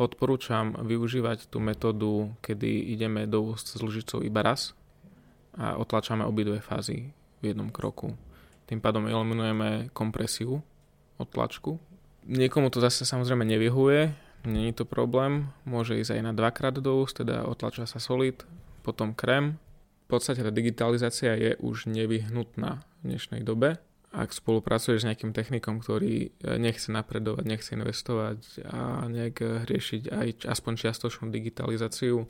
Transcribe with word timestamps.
odporúčam 0.00 0.72
využívať 0.80 1.52
tú 1.52 1.60
metódu, 1.60 2.32
kedy 2.40 2.96
ideme 2.96 3.28
do 3.28 3.52
úst 3.52 3.76
s 3.76 3.80
lžicou 3.84 4.24
iba 4.24 4.40
raz 4.40 4.72
a 5.52 5.76
otlačame 5.76 6.24
obidve 6.24 6.64
fázy 6.64 7.12
v 7.44 7.52
jednom 7.52 7.68
kroku. 7.68 8.16
Tým 8.64 8.80
pádom 8.80 9.04
eliminujeme 9.04 9.92
kompresiu 9.92 10.64
odtlačku. 11.20 11.76
Niekomu 12.24 12.72
to 12.72 12.80
zase 12.80 13.04
samozrejme 13.04 13.44
nevyhuje, 13.44 14.16
není 14.48 14.72
to 14.72 14.88
problém, 14.88 15.52
môže 15.68 16.00
ísť 16.00 16.16
aj 16.16 16.22
na 16.24 16.32
dvakrát 16.32 16.80
do 16.80 17.04
úst, 17.04 17.20
teda 17.20 17.44
otlača 17.44 17.84
sa 17.84 18.00
solid, 18.00 18.40
potom 18.80 19.12
krém. 19.12 19.60
V 20.08 20.16
podstate 20.16 20.40
tá 20.40 20.48
digitalizácia 20.48 21.36
je 21.36 21.60
už 21.60 21.92
nevyhnutná 21.92 22.82
v 23.04 23.14
dnešnej 23.14 23.44
dobe, 23.44 23.78
ak 24.10 24.34
spolupracuješ 24.34 25.02
s 25.02 25.08
nejakým 25.08 25.30
technikom, 25.30 25.78
ktorý 25.78 26.30
eh, 26.30 26.58
nechce 26.58 26.90
napredovať, 26.90 27.44
nechce 27.46 27.70
investovať 27.78 28.66
a 28.66 29.06
nejak 29.06 29.66
riešiť 29.70 30.02
aj 30.10 30.28
aspoň 30.50 30.72
čiastočnú 30.86 31.30
digitalizáciu, 31.30 32.26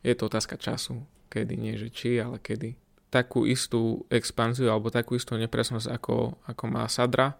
je 0.00 0.14
to 0.16 0.26
otázka 0.26 0.56
času. 0.56 1.04
Kedy, 1.30 1.54
nie 1.54 1.78
že 1.78 1.94
či, 1.94 2.18
ale 2.18 2.42
kedy. 2.42 2.74
Takú 3.10 3.46
istú 3.46 4.06
expanziu 4.10 4.70
alebo 4.70 4.90
takú 4.90 5.14
istú 5.14 5.38
nepresnosť, 5.38 5.86
ako, 5.86 6.42
ako 6.46 6.64
má 6.66 6.86
Sadra 6.90 7.38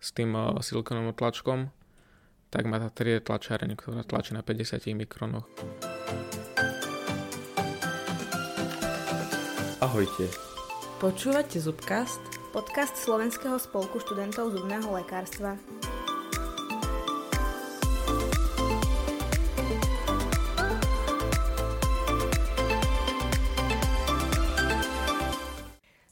s 0.00 0.12
tým 0.12 0.32
uh, 0.36 0.56
silikonovým 0.60 1.16
tlačkom, 1.16 1.72
tak 2.50 2.68
má 2.68 2.76
tá 2.76 2.88
3D 2.92 3.24
tlačiareň, 3.24 3.76
ktorá 3.76 4.02
tlačí 4.04 4.36
na 4.36 4.44
50 4.44 4.80
mikronoch. 4.96 5.46
Ahojte. 9.80 10.28
Počúvate 11.00 11.56
Zubcast? 11.56 12.39
Podcast 12.50 12.98
Slovenského 12.98 13.62
spolku 13.62 14.02
študentov 14.02 14.50
zubného 14.50 14.90
lekárstva. 14.90 15.54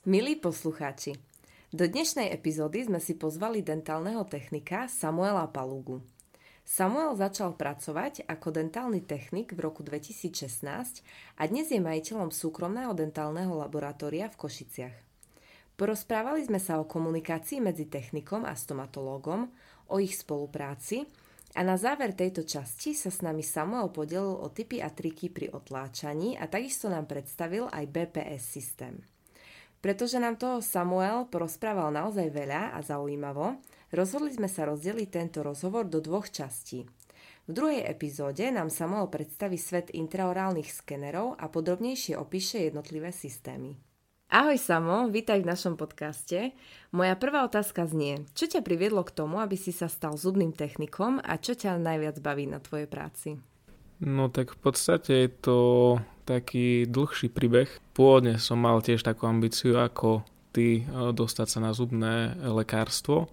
Milí 0.07 0.39
poslucháči, 0.39 1.19
do 1.75 1.91
dnešnej 1.91 2.31
epizódy 2.31 2.87
sme 2.87 3.03
si 3.03 3.19
pozvali 3.19 3.67
dentálneho 3.67 4.23
technika 4.31 4.87
Samuela 4.87 5.51
Palugu. 5.51 6.07
Samuel 6.63 7.19
začal 7.19 7.59
pracovať 7.59 8.31
ako 8.31 8.55
dentálny 8.55 9.03
technik 9.03 9.59
v 9.59 9.67
roku 9.67 9.83
2016 9.83 10.63
a 11.35 11.43
dnes 11.51 11.67
je 11.67 11.83
majiteľom 11.83 12.31
súkromného 12.31 12.95
dentálneho 12.95 13.59
laboratória 13.59 14.31
v 14.31 14.39
Košiciach. 14.39 15.08
Porozprávali 15.79 16.43
sme 16.43 16.59
sa 16.59 16.83
o 16.83 16.91
komunikácii 16.91 17.63
medzi 17.63 17.87
technikom 17.87 18.43
a 18.43 18.59
stomatológom, 18.59 19.47
o 19.95 20.03
ich 20.03 20.19
spolupráci 20.19 21.07
a 21.55 21.63
na 21.63 21.79
záver 21.79 22.19
tejto 22.19 22.43
časti 22.43 22.99
sa 22.99 23.15
s 23.15 23.23
nami 23.23 23.47
Samuel 23.47 23.95
podelil 23.95 24.43
o 24.43 24.51
typy 24.51 24.83
a 24.83 24.91
triky 24.91 25.31
pri 25.31 25.55
otláčaní 25.55 26.35
a 26.35 26.51
takisto 26.51 26.91
nám 26.91 27.07
predstavil 27.07 27.71
aj 27.71 27.95
BPS 27.95 28.43
systém. 28.43 28.99
Pretože 29.79 30.19
nám 30.19 30.35
toho 30.35 30.59
Samuel 30.59 31.31
porozprával 31.31 31.95
naozaj 31.95 32.27
veľa 32.27 32.75
a 32.75 32.83
zaujímavo, 32.83 33.63
rozhodli 33.95 34.35
sme 34.35 34.51
sa 34.51 34.67
rozdeliť 34.67 35.09
tento 35.15 35.47
rozhovor 35.47 35.87
do 35.87 36.03
dvoch 36.03 36.27
častí. 36.27 36.91
V 37.47 37.51
druhej 37.55 37.87
epizóde 37.87 38.51
nám 38.51 38.69
Samuel 38.69 39.07
predstaví 39.07 39.57
svet 39.57 39.95
intraorálnych 39.95 40.75
skenerov 40.75 41.39
a 41.39 41.47
podrobnejšie 41.47 42.19
opíše 42.19 42.67
jednotlivé 42.67 43.15
systémy. 43.15 43.88
Ahoj 44.29 44.61
Samo, 44.61 45.09
vítaj 45.09 45.41
v 45.41 45.49
našom 45.49 45.81
podcaste. 45.81 46.53
Moja 46.93 47.17
prvá 47.17 47.49
otázka 47.49 47.89
znie, 47.89 48.29
čo 48.37 48.45
ťa 48.45 48.61
priviedlo 48.61 49.01
k 49.01 49.17
tomu, 49.17 49.41
aby 49.41 49.57
si 49.57 49.73
sa 49.73 49.89
stal 49.89 50.21
zubným 50.21 50.53
technikom 50.53 51.17
a 51.17 51.41
čo 51.41 51.57
ťa 51.57 51.81
najviac 51.81 52.21
baví 52.21 52.45
na 52.45 52.61
tvojej 52.61 52.85
práci? 52.85 53.41
No 54.05 54.29
tak 54.29 54.53
v 54.53 54.59
podstate 54.61 55.13
je 55.25 55.31
to 55.33 55.59
taký 56.29 56.85
dlhší 56.85 57.33
príbeh. 57.33 57.73
Pôvodne 57.97 58.37
som 58.37 58.61
mal 58.61 58.85
tiež 58.85 59.01
takú 59.01 59.25
ambíciu 59.25 59.81
ako 59.81 60.29
ty 60.53 60.85
e, 60.85 61.09
dostať 61.17 61.49
sa 61.49 61.65
na 61.65 61.73
zubné 61.73 62.37
lekárstvo. 62.37 63.33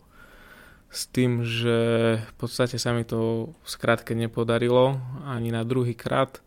S 0.88 1.12
tým, 1.12 1.44
že 1.44 1.77
v 2.23 2.33
podstate 2.39 2.79
sa 2.79 2.95
mi 2.95 3.03
to 3.03 3.51
skrátke 3.67 4.16
nepodarilo 4.16 4.95
ani 5.27 5.51
na 5.51 5.67
druhý 5.67 5.91
krát 5.91 6.39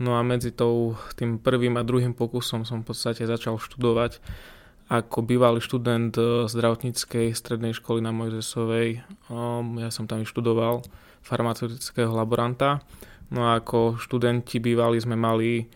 No 0.00 0.16
a 0.16 0.24
medzi 0.24 0.48
tou, 0.48 0.96
tým 1.12 1.36
prvým 1.36 1.76
a 1.76 1.84
druhým 1.84 2.16
pokusom 2.16 2.64
som 2.64 2.80
v 2.80 2.88
podstate 2.88 3.28
začal 3.28 3.60
študovať 3.60 4.16
ako 4.90 5.22
bývalý 5.22 5.62
študent 5.62 6.18
eh, 6.18 6.50
zdravotníckej 6.50 7.30
strednej 7.30 7.72
školy 7.78 8.02
na 8.02 8.10
Mojzesovej. 8.10 9.06
Um, 9.30 9.78
ja 9.78 9.92
som 9.94 10.10
tam 10.10 10.26
študoval 10.26 10.82
farmaceutického 11.22 12.10
laboranta. 12.10 12.82
No 13.30 13.46
a 13.46 13.62
ako 13.62 14.02
študenti 14.02 14.58
bývali 14.58 14.98
sme 14.98 15.14
mali 15.14 15.70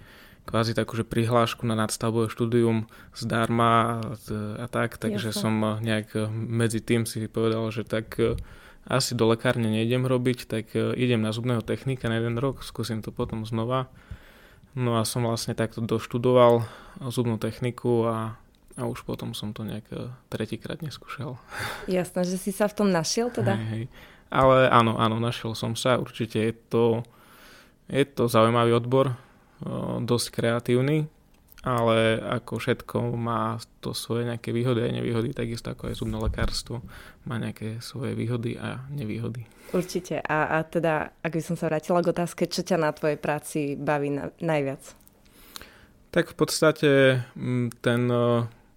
kvázi 0.48 0.74
takú, 0.74 0.98
že 0.98 1.06
prihlášku 1.06 1.62
na 1.62 1.78
nadstavbové 1.78 2.26
štúdium 2.26 2.90
zdarma 3.14 3.70
a, 3.70 4.16
a 4.58 4.66
tak, 4.66 4.98
takže 4.98 5.30
Jasne. 5.30 5.40
som 5.40 5.54
eh, 5.62 5.72
nejak 5.84 6.08
eh, 6.18 6.26
medzi 6.32 6.82
tým 6.82 7.06
si 7.06 7.22
povedal, 7.30 7.70
že 7.70 7.86
tak 7.86 8.18
asi 8.84 9.16
do 9.16 9.24
lekárne 9.28 9.68
nejdem 9.72 10.04
robiť, 10.04 10.38
tak 10.44 10.76
idem 10.76 11.24
na 11.24 11.32
zubného 11.32 11.64
technika 11.64 12.12
na 12.12 12.20
jeden 12.20 12.36
rok, 12.36 12.60
skúsim 12.60 13.00
to 13.00 13.08
potom 13.08 13.48
znova. 13.48 13.88
No 14.74 14.98
a 14.98 15.06
som 15.06 15.22
vlastne 15.22 15.54
takto 15.54 15.78
doštudoval 15.78 16.66
zubnú 17.06 17.38
techniku 17.38 18.10
a, 18.10 18.34
a 18.74 18.82
už 18.90 19.06
potom 19.06 19.30
som 19.30 19.54
to 19.54 19.62
nejak 19.62 19.86
e, 19.94 20.10
tretíkrát 20.26 20.82
neskúšal. 20.82 21.38
Jasné, 21.86 22.26
že 22.26 22.36
si 22.42 22.50
sa 22.50 22.66
v 22.66 22.82
tom 22.82 22.88
našiel 22.90 23.30
teda? 23.30 23.54
Hej, 23.54 23.66
hej. 23.70 23.84
Ale 24.34 24.66
áno, 24.66 24.98
áno, 24.98 25.22
našiel 25.22 25.54
som 25.54 25.78
sa. 25.78 25.94
Určite 25.94 26.42
je 26.42 26.52
to, 26.66 27.06
je 27.86 28.02
to 28.02 28.26
zaujímavý 28.26 28.74
odbor, 28.74 29.14
e, 29.14 29.16
dosť 30.02 30.42
kreatívny 30.42 31.06
ale 31.64 32.20
ako 32.20 32.60
všetko 32.60 33.16
má 33.16 33.56
to 33.80 33.96
svoje 33.96 34.28
nejaké 34.28 34.52
výhody 34.52 34.84
a 34.84 34.92
nevýhody, 34.92 35.32
takisto 35.32 35.72
ako 35.72 35.88
aj 35.88 35.96
zubné 35.96 36.20
lekárstvo 36.20 36.84
má 37.24 37.40
nejaké 37.40 37.80
svoje 37.80 38.12
výhody 38.12 38.60
a 38.60 38.84
nevýhody. 38.92 39.48
Určite. 39.72 40.20
A, 40.20 40.60
a 40.60 40.68
teda, 40.68 41.16
ak 41.24 41.32
by 41.32 41.42
som 41.42 41.56
sa 41.56 41.72
vrátila 41.72 42.04
k 42.04 42.12
otázke, 42.12 42.44
čo 42.46 42.60
ťa 42.60 42.76
na 42.76 42.92
tvojej 42.92 43.16
práci 43.16 43.80
baví 43.80 44.12
na, 44.12 44.28
najviac? 44.44 44.92
Tak 46.12 46.30
v 46.30 46.36
podstate 46.36 46.90
mm, 47.34 47.82
ten 47.82 48.06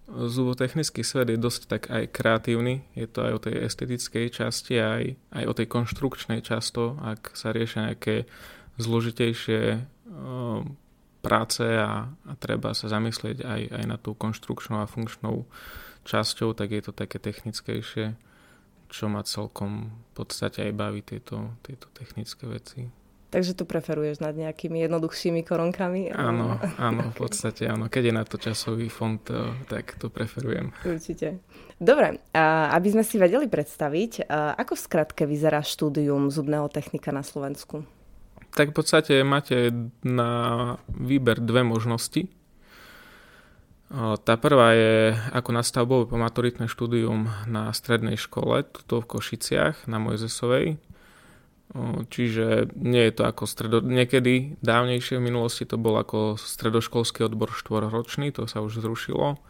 zubotechnický 0.08 1.04
svet 1.04 1.28
je 1.28 1.36
dosť 1.36 1.62
tak 1.68 1.82
aj 1.92 2.08
kreatívny. 2.10 2.88
Je 2.96 3.04
to 3.04 3.28
aj 3.28 3.32
o 3.36 3.42
tej 3.44 3.54
estetickej 3.68 4.26
časti, 4.32 4.80
aj, 4.80 5.04
aj 5.36 5.44
o 5.44 5.52
tej 5.52 5.66
konštrukčnej 5.68 6.40
často, 6.40 6.96
ak 7.04 7.36
sa 7.36 7.52
riešia 7.52 7.92
nejaké 7.92 8.24
zložitejšie 8.80 9.84
práce 11.18 11.62
a, 11.62 12.06
a 12.06 12.32
treba 12.38 12.72
sa 12.72 12.86
zamyslieť 12.86 13.42
aj, 13.42 13.60
aj 13.74 13.84
na 13.84 13.96
tú 13.98 14.14
konštrukčnou 14.14 14.82
a 14.82 14.90
funkčnou 14.90 15.44
časťou, 16.06 16.54
tak 16.54 16.72
je 16.72 16.82
to 16.82 16.92
také 16.94 17.20
technickejšie, 17.20 18.16
čo 18.88 19.04
ma 19.12 19.20
celkom 19.26 19.92
v 19.92 20.12
podstate 20.16 20.70
aj 20.70 20.72
baví 20.72 21.04
tieto, 21.04 21.58
tieto 21.60 21.92
technické 21.92 22.48
veci. 22.48 22.88
Takže 23.28 23.52
tu 23.52 23.68
preferuješ 23.68 24.24
nad 24.24 24.32
nejakými 24.32 24.80
jednoduchšími 24.88 25.44
koronkami? 25.44 26.08
Áno, 26.16 26.56
áno, 26.80 27.12
v 27.12 27.14
podstate 27.28 27.68
áno. 27.68 27.92
Keď 27.92 28.02
je 28.08 28.14
na 28.16 28.24
to 28.24 28.40
časový 28.40 28.88
fond, 28.88 29.20
eh, 29.28 29.52
tak 29.68 30.00
to 30.00 30.08
preferujem. 30.08 30.72
Určite. 30.80 31.36
Dobre, 31.76 32.24
a 32.32 32.72
aby 32.72 32.88
sme 32.90 33.04
si 33.06 33.20
vedeli 33.22 33.46
predstaviť, 33.46 34.26
ako 34.32 34.74
v 34.74 34.82
skratke 34.82 35.22
vyzerá 35.30 35.62
štúdium 35.62 36.26
zubného 36.26 36.66
technika 36.66 37.14
na 37.14 37.22
Slovensku? 37.22 37.86
Tak 38.54 38.72
v 38.72 38.76
podstate 38.76 39.14
máte 39.24 39.70
na 40.04 40.30
výber 40.88 41.40
dve 41.40 41.62
možnosti. 41.62 42.28
Tá 43.96 44.34
prvá 44.36 44.76
je 44.76 45.16
ako 45.32 45.50
nastavbové 45.56 46.04
pomaturitné 46.12 46.68
štúdium 46.68 47.24
na 47.48 47.72
strednej 47.72 48.20
škole, 48.20 48.60
tuto 48.68 49.00
v 49.00 49.16
Košiciach, 49.16 49.88
na 49.88 49.96
Mojzesovej. 49.96 50.76
Čiže 52.12 52.76
nie 52.76 53.08
je 53.08 53.12
to 53.16 53.24
ako 53.24 53.44
stredo... 53.48 53.80
Niekedy 53.80 54.60
dávnejšie 54.60 55.16
v 55.16 55.26
minulosti 55.32 55.64
to 55.64 55.80
bol 55.80 55.96
ako 55.96 56.36
stredoškolský 56.36 57.24
odbor 57.24 57.52
štvorročný, 57.52 58.28
to 58.32 58.44
sa 58.44 58.60
už 58.60 58.84
zrušilo. 58.84 59.40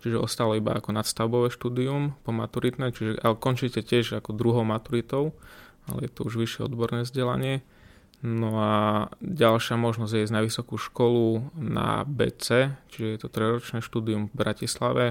Čiže 0.00 0.18
ostalo 0.18 0.56
iba 0.56 0.72
ako 0.72 0.96
nadstavbové 0.96 1.52
štúdium 1.52 2.16
pomaturitné, 2.24 2.96
čiže 2.96 3.20
ale 3.20 3.36
končíte 3.36 3.84
tiež 3.84 4.18
ako 4.18 4.34
druhou 4.34 4.64
maturitou, 4.64 5.36
ale 5.84 6.08
je 6.08 6.10
to 6.16 6.26
už 6.26 6.40
vyššie 6.40 6.64
odborné 6.64 7.04
vzdelanie. 7.04 7.60
No 8.22 8.54
a 8.62 8.72
ďalšia 9.18 9.74
možnosť 9.74 10.12
je 10.14 10.22
ísť 10.22 10.34
na 10.34 10.46
vysokú 10.46 10.78
školu 10.78 11.50
na 11.58 12.06
BC, 12.06 12.70
čiže 12.94 13.06
je 13.10 13.18
to 13.18 13.28
trojročné 13.28 13.82
štúdium 13.82 14.30
v 14.30 14.34
Bratislave. 14.38 15.06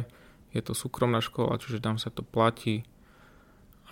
Je 0.56 0.64
to 0.64 0.72
súkromná 0.72 1.20
škola, 1.20 1.60
čiže 1.60 1.84
tam 1.84 2.00
sa 2.00 2.08
to 2.08 2.24
platí 2.24 2.88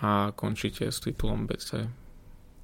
a 0.00 0.32
končíte 0.32 0.88
s 0.88 1.04
titulom 1.04 1.44
BC. 1.44 1.92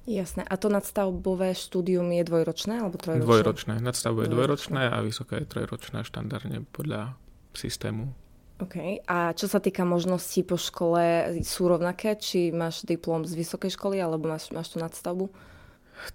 Jasné. 0.09 0.41
A 0.49 0.55
to 0.57 0.73
nadstavbové 0.73 1.53
štúdium 1.53 2.09
je 2.15 2.23
dvojročné 2.25 2.81
alebo 2.81 2.97
trojročné? 2.97 3.27
Dvojročné. 3.27 3.73
Nadstavbové 3.77 4.25
je 4.25 4.33
dvojročné 4.33 4.81
a 4.89 4.97
vysoké 5.05 5.43
je 5.43 5.51
trojročné 5.51 6.01
štandardne 6.07 6.65
podľa 6.73 7.19
systému. 7.53 8.09
OK. 8.57 9.05
A 9.05 9.37
čo 9.37 9.45
sa 9.45 9.61
týka 9.61 9.85
možností 9.85 10.41
po 10.41 10.57
škole, 10.57 11.37
sú 11.45 11.69
rovnaké? 11.69 12.17
Či 12.17 12.49
máš 12.49 12.81
diplom 12.81 13.21
z 13.27 13.37
vysokej 13.37 13.77
školy 13.77 14.01
alebo 14.01 14.25
máš, 14.25 14.49
máš 14.49 14.73
tú 14.73 14.81
nadstavbu? 14.81 15.29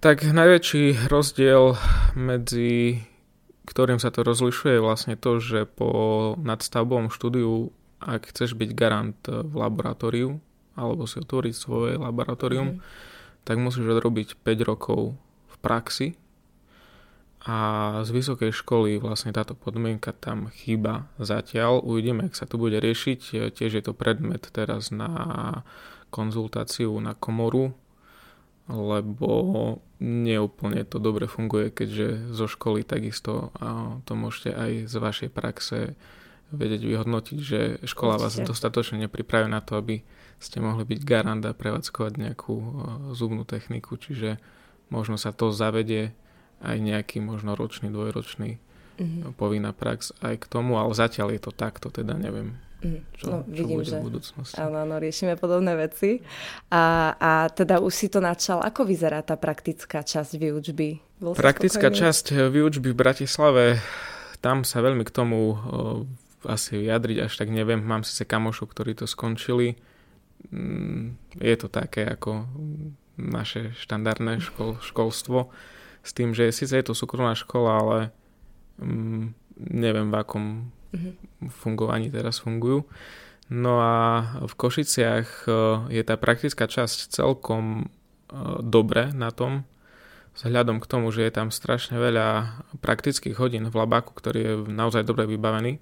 Tak 0.01 0.23
najväčší 0.23 1.11
rozdiel 1.11 1.75
medzi 2.15 3.03
ktorým 3.63 4.03
sa 4.03 4.11
to 4.11 4.27
rozlišuje 4.27 4.79
je 4.79 4.85
vlastne 4.85 5.15
to, 5.15 5.39
že 5.39 5.71
po 5.71 5.91
nadstavbovom 6.43 7.09
štúdiu, 7.15 7.71
ak 8.03 8.35
chceš 8.35 8.59
byť 8.59 8.71
garant 8.75 9.19
v 9.25 9.53
laboratóriu, 9.55 10.43
alebo 10.75 11.07
si 11.07 11.23
otvoriť 11.23 11.55
svoje 11.55 11.95
laboratórium, 11.97 12.77
mm. 12.77 12.81
tak 13.47 13.63
musíš 13.63 13.87
odrobiť 13.87 14.41
5 14.43 14.69
rokov 14.69 15.15
v 15.47 15.57
praxi 15.63 16.09
a 17.43 17.57
z 18.07 18.11
vysokej 18.15 18.55
školy 18.55 19.03
vlastne 19.03 19.35
táto 19.35 19.59
podmienka 19.59 20.15
tam 20.15 20.51
chýba 20.55 21.11
zatiaľ. 21.19 21.83
Uvidíme, 21.83 22.31
ak 22.31 22.39
sa 22.39 22.47
to 22.47 22.55
bude 22.55 22.79
riešiť. 22.79 23.51
Tiež 23.51 23.73
je 23.79 23.83
to 23.83 23.99
predmet 23.99 24.47
teraz 24.55 24.95
na 24.95 25.11
konzultáciu 26.15 26.95
na 27.03 27.19
komoru, 27.19 27.75
lebo 28.71 29.31
neúplne 29.99 30.83
to 30.87 31.03
dobre 31.03 31.27
funguje, 31.27 31.71
keďže 31.75 32.35
zo 32.35 32.47
školy 32.47 32.87
takisto 32.87 33.55
to 34.07 34.13
môžete 34.15 34.51
aj 34.55 34.71
z 34.87 34.95
vašej 34.99 35.31
praxe 35.31 35.79
vedieť 36.53 36.83
vyhodnotiť, 36.85 37.39
že 37.41 37.61
škola 37.89 38.21
vás 38.21 38.37
dostatočne 38.37 39.09
nepripraví 39.09 39.49
na 39.49 39.65
to, 39.65 39.81
aby 39.81 40.05
ste 40.43 40.61
mohli 40.61 40.85
byť 40.85 41.01
garant 41.07 41.43
a 41.47 41.57
prevádzkovať 41.57 42.13
nejakú 42.19 42.55
zubnú 43.15 43.47
techniku, 43.47 43.97
čiže 43.97 44.43
možno 44.93 45.17
sa 45.17 45.33
to 45.33 45.55
zavedie 45.55 46.13
aj 46.61 46.77
nejaký 46.79 47.19
možno 47.23 47.57
ročný, 47.57 47.91
dvojročný 47.91 48.59
mm-hmm. 48.99 49.35
povinná 49.35 49.73
prax 49.73 50.13
aj 50.21 50.43
k 50.43 50.51
tomu, 50.51 50.77
ale 50.79 50.93
zatiaľ 50.95 51.35
je 51.35 51.41
to 51.43 51.53
takto, 51.55 51.89
teda 51.89 52.15
neviem. 52.19 52.59
Mm, 52.83 53.01
čo, 53.15 53.27
no, 53.31 53.37
čo 53.47 53.63
vidím, 53.63 53.81
že 53.87 53.97
v 54.03 54.07
budúcnosti. 54.11 54.59
Áno, 54.59 54.83
áno, 54.83 54.99
riešime 54.99 55.39
podobné 55.39 55.79
veci. 55.79 56.19
A, 56.75 57.15
a 57.15 57.33
teda 57.47 57.79
už 57.79 57.95
si 57.95 58.11
to 58.11 58.19
načal. 58.19 58.59
Ako 58.59 58.83
vyzerá 58.83 59.23
tá 59.23 59.39
praktická 59.39 60.03
časť 60.03 60.35
výučby? 60.35 60.99
Bol 61.23 61.39
praktická 61.39 61.95
časť 61.95 62.35
eh, 62.35 62.51
výučby 62.51 62.91
v 62.91 62.99
Bratislave, 62.99 63.79
tam 64.43 64.67
sa 64.67 64.83
veľmi 64.83 65.07
k 65.07 65.15
tomu 65.15 65.39
o, 65.39 65.57
eh, 66.43 66.51
asi 66.51 66.83
vyjadriť 66.83 67.31
až 67.31 67.33
tak 67.39 67.55
neviem. 67.55 67.79
Mám 67.79 68.03
síce 68.03 68.27
kamošov, 68.27 68.75
ktorí 68.75 68.99
to 68.99 69.07
skončili. 69.07 69.79
Mm, 70.51 71.15
je 71.39 71.55
to 71.55 71.71
také 71.71 72.03
ako 72.03 72.51
naše 73.15 73.71
štandardné 73.79 74.43
škol, 74.43 74.83
školstvo. 74.83 75.55
S 76.03 76.11
tým, 76.11 76.35
že 76.35 76.51
síce 76.51 76.75
je 76.75 76.83
to 76.83 76.99
súkromná 76.99 77.39
škola, 77.39 77.71
ale 77.79 77.99
mm, 78.83 79.39
neviem 79.71 80.11
v 80.11 80.19
akom 80.19 80.47
mm-hmm. 80.93 81.49
fungovaní 81.51 82.13
teraz 82.13 82.39
fungujú. 82.41 82.87
No 83.53 83.83
a 83.85 83.97
v 84.49 84.55
Košiciach 84.57 85.45
e, 85.45 85.51
je 85.93 86.03
tá 86.07 86.17
praktická 86.17 86.65
časť 86.65 87.13
celkom 87.13 87.85
e, 87.85 87.85
dobre 88.65 89.13
na 89.13 89.29
tom, 89.29 89.69
vzhľadom 90.33 90.81
k 90.81 90.89
tomu, 90.89 91.13
že 91.13 91.29
je 91.29 91.33
tam 91.33 91.53
strašne 91.53 92.01
veľa 92.01 92.65
praktických 92.81 93.37
hodín 93.37 93.69
v 93.69 93.77
labáku, 93.77 94.17
ktorý 94.17 94.39
je 94.41 94.55
naozaj 94.73 95.05
dobre 95.05 95.29
vybavený. 95.29 95.77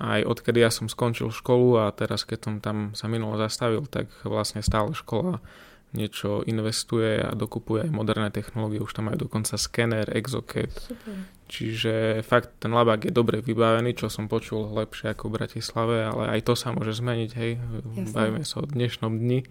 Aj 0.00 0.24
odkedy 0.24 0.64
ja 0.64 0.72
som 0.72 0.88
skončil 0.88 1.28
školu 1.28 1.76
a 1.76 1.92
teraz 1.92 2.24
keď 2.24 2.38
som 2.40 2.54
tam 2.64 2.96
sa 2.96 3.10
minulo 3.10 3.36
zastavil, 3.36 3.84
tak 3.84 4.08
vlastne 4.24 4.64
stále 4.64 4.96
škola 4.96 5.42
niečo 5.90 6.46
investuje 6.46 7.18
a 7.18 7.34
dokupuje 7.34 7.90
aj 7.90 7.92
moderné 7.92 8.30
technológie, 8.30 8.78
už 8.78 8.94
tam 8.94 9.10
majú 9.10 9.26
dokonca 9.26 9.58
skener, 9.58 10.06
exoket. 10.14 10.70
Super. 10.70 11.14
Čiže 11.50 12.22
fakt 12.22 12.62
ten 12.62 12.70
labák 12.70 13.10
je 13.10 13.12
dobre 13.12 13.42
vybavený, 13.42 13.98
čo 13.98 14.06
som 14.06 14.30
počul 14.30 14.70
lepšie 14.70 15.10
ako 15.10 15.26
v 15.26 15.34
Bratislave, 15.34 15.96
ale 16.06 16.38
aj 16.38 16.40
to 16.46 16.54
sa 16.54 16.70
môže 16.70 16.94
zmeniť, 17.02 17.30
hej. 17.34 17.58
Jasne. 17.58 18.14
Bavíme 18.14 18.42
sa 18.46 18.62
o 18.62 18.70
dnešnom 18.70 19.18
dni, 19.18 19.42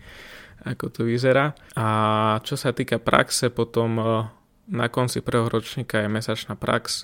ako 0.64 0.86
to 0.96 1.02
vyzerá. 1.04 1.60
A 1.76 1.88
čo 2.48 2.56
sa 2.56 2.72
týka 2.72 3.04
praxe, 3.04 3.52
potom 3.52 4.00
e, 4.00 4.04
na 4.72 4.88
konci 4.88 5.20
prvého 5.20 5.52
ročníka 5.52 6.00
je 6.00 6.08
mesačná 6.08 6.56
prax 6.56 7.04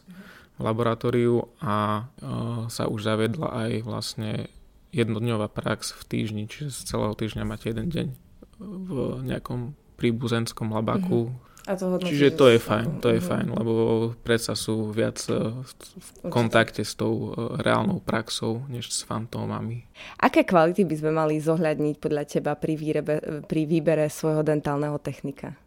v 0.55 0.61
laboratóriu 0.63 1.43
a 1.59 1.75
e, 1.75 2.31
sa 2.71 2.87
už 2.87 3.03
zavedla 3.03 3.51
aj 3.67 3.71
vlastne 3.83 4.47
jednodňová 4.95 5.51
prax 5.51 5.91
v 5.91 6.01
týždni, 6.07 6.43
čiže 6.47 6.71
z 6.71 6.79
celého 6.95 7.11
týždňa 7.19 7.43
máte 7.43 7.67
jeden 7.67 7.91
deň 7.91 8.24
v 8.59 9.23
nejakom 9.25 9.75
príbuzenskom 9.95 10.71
labáku. 10.71 11.31
Mm-hmm. 11.31 11.43
A 11.65 11.73
to 11.73 11.97
Čiže 11.97 12.37
to 12.37 12.45
je 12.53 12.61
fajn, 12.61 13.01
to 13.01 13.09
je 13.09 13.17
mm-hmm. 13.17 13.25
fajn, 13.25 13.47
lebo 13.57 13.73
predsa 14.21 14.53
sú 14.53 14.93
viac 14.93 15.17
e, 15.33 15.65
v 15.65 16.29
kontakte 16.29 16.85
s 16.85 16.93
tou 16.93 17.33
e, 17.33 17.57
reálnou 17.57 18.05
praxou, 18.05 18.61
než 18.69 18.93
s 18.93 19.01
fantómami. 19.01 19.81
Aké 20.21 20.45
kvality 20.45 20.85
by 20.85 20.95
sme 21.01 21.11
mali 21.17 21.41
zohľadniť 21.41 21.95
podľa 21.97 22.23
teba 22.29 22.53
pri, 22.53 22.77
výrebe, 22.77 23.41
pri 23.49 23.65
výbere 23.65 24.05
svojho 24.13 24.45
dentálneho 24.45 25.01
technika 25.01 25.57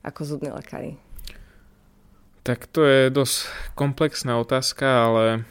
ako 0.00 0.24
zubní 0.24 0.48
lekári? 0.56 0.96
Tak 2.40 2.70
to 2.72 2.88
je 2.88 3.12
dosť 3.12 3.50
komplexná 3.76 4.40
otázka, 4.40 4.86
ale 4.86 5.44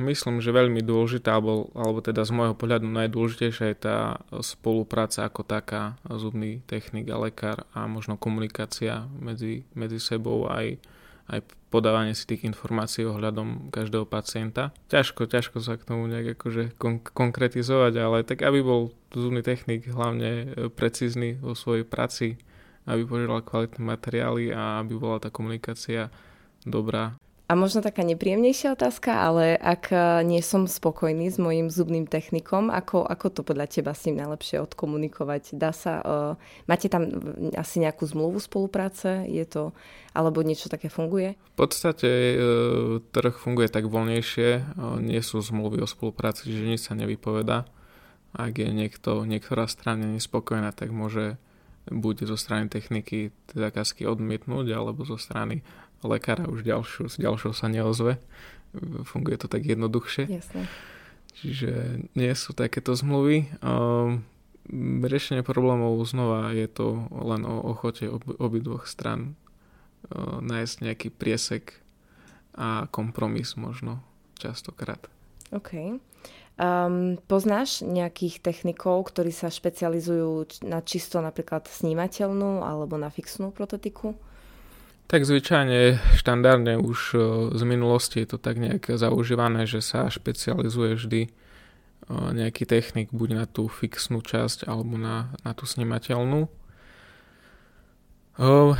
myslím, 0.00 0.40
že 0.40 0.54
veľmi 0.54 0.80
dôležitá, 0.80 1.36
alebo, 1.36 1.68
alebo 1.76 2.00
teda 2.00 2.24
z 2.24 2.32
môjho 2.32 2.54
pohľadu 2.56 2.88
najdôležitejšia 2.88 3.66
je 3.72 3.78
tá 3.78 3.98
spolupráca 4.40 5.28
ako 5.28 5.42
taká, 5.44 6.00
zubný 6.08 6.64
technik 6.64 7.10
a 7.12 7.20
lekár 7.20 7.68
a 7.76 7.84
možno 7.84 8.16
komunikácia 8.16 9.06
medzi, 9.20 9.68
medzi 9.76 10.00
sebou 10.00 10.48
aj, 10.48 10.80
aj 11.28 11.40
podávanie 11.70 12.18
si 12.18 12.26
tých 12.26 12.42
informácií 12.42 13.06
ohľadom 13.06 13.70
každého 13.70 14.04
pacienta. 14.04 14.74
Ťažko, 14.90 15.30
ťažko 15.30 15.62
sa 15.62 15.78
k 15.78 15.86
tomu 15.86 16.10
nejak 16.10 16.34
akože 16.36 16.74
kon- 16.76 17.00
konkretizovať, 17.00 17.94
ale 18.02 18.26
tak 18.26 18.42
aby 18.42 18.60
bol 18.60 18.90
zubný 19.14 19.40
technik 19.40 19.86
hlavne 19.86 20.30
e, 20.30 20.46
precízny 20.66 21.38
vo 21.38 21.54
svojej 21.54 21.86
práci, 21.86 22.40
aby 22.90 23.06
požíval 23.06 23.46
kvalitné 23.46 23.82
materiály 23.86 24.50
a 24.50 24.82
aby 24.82 24.98
bola 24.98 25.22
tá 25.22 25.30
komunikácia 25.30 26.10
dobrá. 26.66 27.14
A 27.50 27.58
možno 27.58 27.82
taká 27.82 28.06
nepríjemnejšia 28.06 28.78
otázka, 28.78 29.10
ale 29.26 29.58
ak 29.58 29.90
e, 29.90 29.98
nie 30.22 30.38
som 30.38 30.70
spokojný 30.70 31.34
s 31.34 31.34
mojim 31.34 31.66
zubným 31.66 32.06
technikom, 32.06 32.70
ako, 32.70 33.02
ako 33.02 33.26
to 33.26 33.40
podľa 33.42 33.66
teba 33.66 33.90
s 33.90 34.06
ním 34.06 34.22
najlepšie 34.22 34.62
odkomunikovať? 34.62 35.58
Dá 35.58 35.74
sa, 35.74 35.98
uh, 35.98 36.32
máte 36.70 36.86
tam 36.86 37.10
asi 37.58 37.82
nejakú 37.82 38.06
zmluvu 38.06 38.38
spolupráce? 38.38 39.26
Je 39.26 39.42
to, 39.50 39.74
alebo 40.14 40.46
niečo 40.46 40.70
také 40.70 40.86
funguje? 40.86 41.34
V 41.34 41.56
podstate 41.58 42.38
uh, 42.38 43.02
trh 43.10 43.34
funguje 43.34 43.66
tak 43.66 43.90
voľnejšie, 43.90 44.48
uh, 44.78 45.02
nie 45.02 45.18
sú 45.18 45.42
zmluvy 45.42 45.82
o 45.82 45.90
spolupráci, 45.90 46.54
že 46.54 46.62
nič 46.62 46.86
sa 46.86 46.94
nevypoveda. 46.94 47.66
Ak 48.30 48.62
je 48.62 48.70
niekto, 48.70 49.26
niektorá 49.26 49.66
strana 49.66 50.06
nespokojná, 50.06 50.70
tak 50.70 50.94
môže 50.94 51.34
buď 51.90 52.30
zo 52.30 52.38
strany 52.38 52.70
techniky 52.70 53.34
zákazky 53.50 54.06
odmietnúť, 54.06 54.70
alebo 54.70 55.02
zo 55.02 55.18
strany 55.18 55.66
lekára 56.04 56.48
už 56.48 56.64
ďalšiu, 56.64 57.08
s 57.08 57.16
ďalšou 57.20 57.52
sa 57.52 57.68
neozve. 57.68 58.16
Funguje 59.04 59.36
to 59.36 59.50
tak 59.50 59.66
jednoduchšie. 59.66 60.30
Jasne. 60.30 60.64
Čiže 61.40 62.04
nie 62.14 62.32
sú 62.36 62.52
takéto 62.52 62.92
zmluvy. 62.92 63.48
Um, 63.64 64.22
riešenie 65.02 65.42
problémov 65.42 65.98
znova 66.06 66.52
je 66.52 66.68
to 66.70 67.08
len 67.10 67.42
o 67.48 67.74
ochote 67.74 68.06
ob, 68.06 68.22
obidvoch 68.38 68.86
stran 68.86 69.34
uh, 69.34 70.38
nájsť 70.44 70.76
nejaký 70.84 71.08
priesek 71.10 71.80
a 72.54 72.86
kompromis 72.90 73.56
možno 73.56 74.02
častokrát. 74.36 75.00
OK. 75.50 75.98
Um, 76.60 77.16
poznáš 77.24 77.80
nejakých 77.80 78.44
technikov, 78.44 79.08
ktorí 79.08 79.32
sa 79.32 79.48
špecializujú 79.48 80.60
na 80.68 80.84
čisto 80.84 81.24
napríklad 81.24 81.64
snímateľnú 81.64 82.60
alebo 82.60 83.00
na 83.00 83.08
fixnú 83.08 83.48
protetiku? 83.48 84.12
Tak 85.10 85.26
zvyčajne 85.26 85.98
štandardne 86.14 86.78
už 86.78 86.98
e, 87.10 87.20
z 87.50 87.62
minulosti 87.66 88.22
je 88.22 88.30
to 88.30 88.38
tak 88.38 88.62
nejak 88.62 88.94
zaužívané, 88.94 89.66
že 89.66 89.82
sa 89.82 90.06
špecializuje 90.06 90.94
vždy 90.94 91.20
e, 91.26 91.30
nejaký 92.14 92.62
technik 92.62 93.10
buď 93.10 93.28
na 93.34 93.44
tú 93.50 93.66
fixnú 93.66 94.22
časť 94.22 94.70
alebo 94.70 94.94
na, 94.94 95.34
na 95.42 95.50
tú 95.50 95.66
snímateľnú. 95.66 96.46
E, 96.46 96.50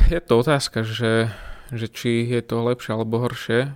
je 0.07 0.19
to 0.23 0.39
otázka, 0.39 0.87
že, 0.87 1.35
že 1.67 1.91
či 1.91 2.23
je 2.23 2.39
to 2.39 2.63
lepšie 2.63 2.95
alebo 2.95 3.19
horšie. 3.19 3.75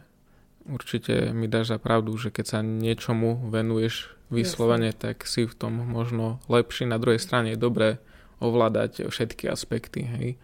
Určite 0.63 1.35
mi 1.35 1.51
dáš 1.51 1.75
za 1.75 1.77
pravdu, 1.77 2.15
že 2.15 2.31
keď 2.31 2.45
sa 2.47 2.59
niečomu 2.63 3.51
venuješ 3.51 4.15
vyslovene, 4.31 4.95
tak 4.95 5.27
si 5.27 5.43
v 5.43 5.51
tom 5.51 5.75
možno 5.75 6.39
lepší. 6.47 6.87
Na 6.87 7.03
druhej 7.03 7.19
strane 7.19 7.51
je 7.51 7.59
dobré 7.59 7.99
ovládať 8.39 9.11
všetky 9.11 9.51
aspekty. 9.51 10.07
Hej 10.07 10.39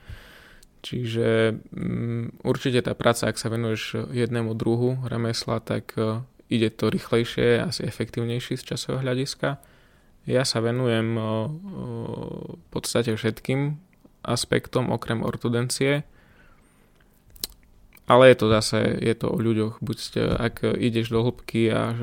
Čiže 0.81 1.61
um, 1.73 2.33
určite 2.41 2.81
tá 2.81 2.97
práca, 2.97 3.29
ak 3.29 3.37
sa 3.37 3.53
venuješ 3.53 4.09
jednému 4.09 4.57
druhu 4.57 4.97
remesla, 5.05 5.61
tak 5.61 5.93
uh, 5.97 6.25
ide 6.49 6.73
to 6.73 6.89
rýchlejšie, 6.89 7.61
asi 7.61 7.85
efektívnejšie 7.85 8.57
z 8.57 8.63
časového 8.73 9.05
hľadiska. 9.05 9.61
Ja 10.25 10.41
sa 10.41 10.57
venujem 10.61 11.17
uh, 11.17 11.25
uh, 11.25 12.57
v 12.57 12.67
podstate 12.73 13.13
všetkým 13.13 13.77
aspektom 14.25 14.89
okrem 14.89 15.21
ortodencie, 15.21 16.05
ale 18.09 18.33
je 18.33 18.35
to 18.37 18.45
zase 18.49 18.79
je 19.01 19.13
to 19.15 19.31
o 19.31 19.37
ľuďoch. 19.37 19.79
Buď 19.79 19.97
ste, 19.97 20.21
ak 20.27 20.65
ideš 20.65 21.13
do 21.13 21.23
hĺbky 21.23 21.71
a, 21.71 21.95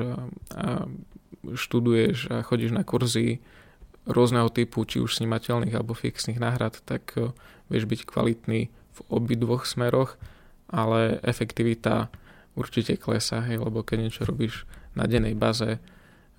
a 0.55 0.67
študuješ 1.53 2.17
a 2.33 2.35
chodíš 2.41 2.73
na 2.73 2.83
kurzy 2.83 3.43
rôzneho 4.09 4.49
typu, 4.49 4.83
či 4.83 4.99
už 4.99 5.21
snímateľných 5.21 5.73
alebo 5.77 5.93
fixných 5.93 6.41
náhrad, 6.41 6.81
tak 6.83 7.13
e, 7.15 7.29
vieš 7.69 7.85
byť 7.85 8.01
kvalitný 8.09 8.73
v 8.73 8.99
obidvoch 9.07 9.69
smeroch, 9.69 10.17
ale 10.69 11.21
efektivita 11.21 12.09
určite 12.57 12.97
klesá, 12.97 13.45
hej, 13.45 13.61
lebo 13.61 13.85
keď 13.85 13.97
niečo 14.09 14.27
robíš 14.27 14.65
na 14.97 15.05
dennej 15.05 15.37
baze 15.37 15.79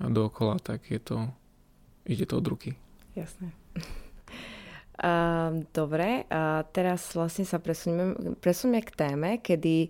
dookola, 0.03 0.59
tak 0.61 0.91
je 0.91 1.01
to, 1.01 1.31
ide 2.05 2.27
to 2.27 2.37
od 2.37 2.47
ruky. 2.47 2.77
Jasné. 3.15 3.55
Uh, 5.01 5.65
dobre, 5.79 6.27
a 6.29 6.67
teraz 6.75 7.15
vlastne 7.15 7.47
sa 7.47 7.63
presunieme, 7.63 8.37
presunieme 8.43 8.83
k 8.85 8.93
téme, 8.93 9.31
kedy 9.41 9.89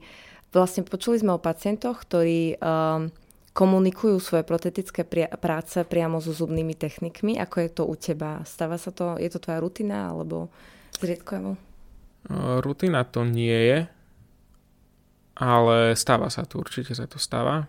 vlastne 0.54 0.86
počuli 0.86 1.18
sme 1.18 1.34
o 1.34 1.42
pacientoch, 1.42 2.04
ktorí 2.06 2.58
uh, 2.58 3.10
komunikujú 3.50 4.22
svoje 4.22 4.46
protetické 4.46 5.02
pri- 5.02 5.30
práce 5.42 5.82
priamo 5.82 6.22
so 6.22 6.30
zubnými 6.30 6.78
technikmi. 6.78 7.36
Ako 7.36 7.56
je 7.66 7.70
to 7.70 7.82
u 7.86 7.94
teba? 7.98 8.46
Stáva 8.46 8.78
sa 8.78 8.94
to, 8.94 9.18
je 9.18 9.26
to 9.26 9.42
tvoja 9.42 9.58
rutina 9.58 10.14
alebo 10.14 10.48
zriedkovo? 10.96 11.58
Rutina 12.60 13.02
to 13.08 13.24
nie 13.24 13.58
je, 13.58 13.78
ale 15.40 15.96
stáva 15.96 16.28
sa 16.28 16.44
to, 16.44 16.60
určite 16.60 16.92
sa 16.92 17.08
to 17.08 17.16
stáva. 17.16 17.66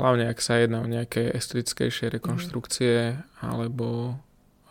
Hlavne 0.00 0.32
ak 0.32 0.42
sa 0.42 0.58
jedná 0.58 0.82
o 0.82 0.88
nejaké 0.88 1.30
estetickejšie 1.30 2.10
rekonštrukcie 2.18 3.14
mm. 3.14 3.46
alebo 3.46 4.18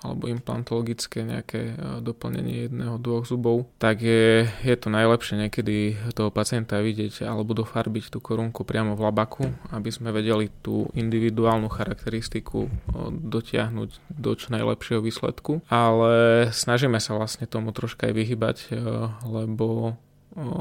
alebo 0.05 0.29
implantologické 0.29 1.25
nejaké 1.25 1.74
e, 1.74 1.75
doplnenie 2.05 2.69
jedného, 2.69 3.01
dvoch 3.01 3.25
zubov, 3.25 3.65
tak 3.81 4.05
je, 4.05 4.45
je 4.45 4.75
to 4.77 4.93
najlepšie 4.93 5.35
niekedy 5.47 5.97
toho 6.13 6.29
pacienta 6.29 6.77
vidieť 6.77 7.25
alebo 7.25 7.57
dofarbiť 7.57 8.13
tú 8.13 8.21
korunku 8.21 8.62
priamo 8.62 8.93
v 8.93 9.01
labaku, 9.01 9.50
aby 9.74 9.89
sme 9.89 10.13
vedeli 10.13 10.53
tú 10.62 10.88
individuálnu 10.93 11.67
charakteristiku 11.67 12.69
e, 12.69 12.69
dotiahnuť 13.12 13.89
do 14.13 14.31
čo 14.38 14.47
najlepšieho 14.53 15.01
výsledku. 15.01 15.65
Ale 15.67 16.47
snažíme 16.53 17.01
sa 17.01 17.17
vlastne 17.17 17.50
tomu 17.50 17.74
troška 17.74 18.05
aj 18.05 18.13
vyhybať, 18.13 18.57
e, 18.69 18.77
lebo 19.25 19.97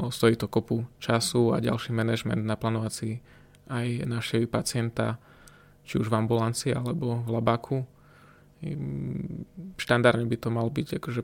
stojí 0.07 0.39
to 0.39 0.47
kopu 0.47 0.87
času 1.03 1.51
a 1.51 1.59
ďalší 1.59 1.91
manažment 1.91 2.39
naplánovať 2.39 2.91
si 2.95 3.09
aj 3.67 4.07
našeho 4.07 4.47
pacienta 4.47 5.19
či 5.85 6.01
už 6.01 6.09
v 6.09 6.17
ambulancii 6.17 6.71
alebo 6.73 7.21
v 7.21 7.29
labaku 7.29 7.77
štandardne 9.75 10.25
by 10.25 10.37
to 10.39 10.49
mal 10.49 10.67
byť 10.71 11.01
akože 11.01 11.21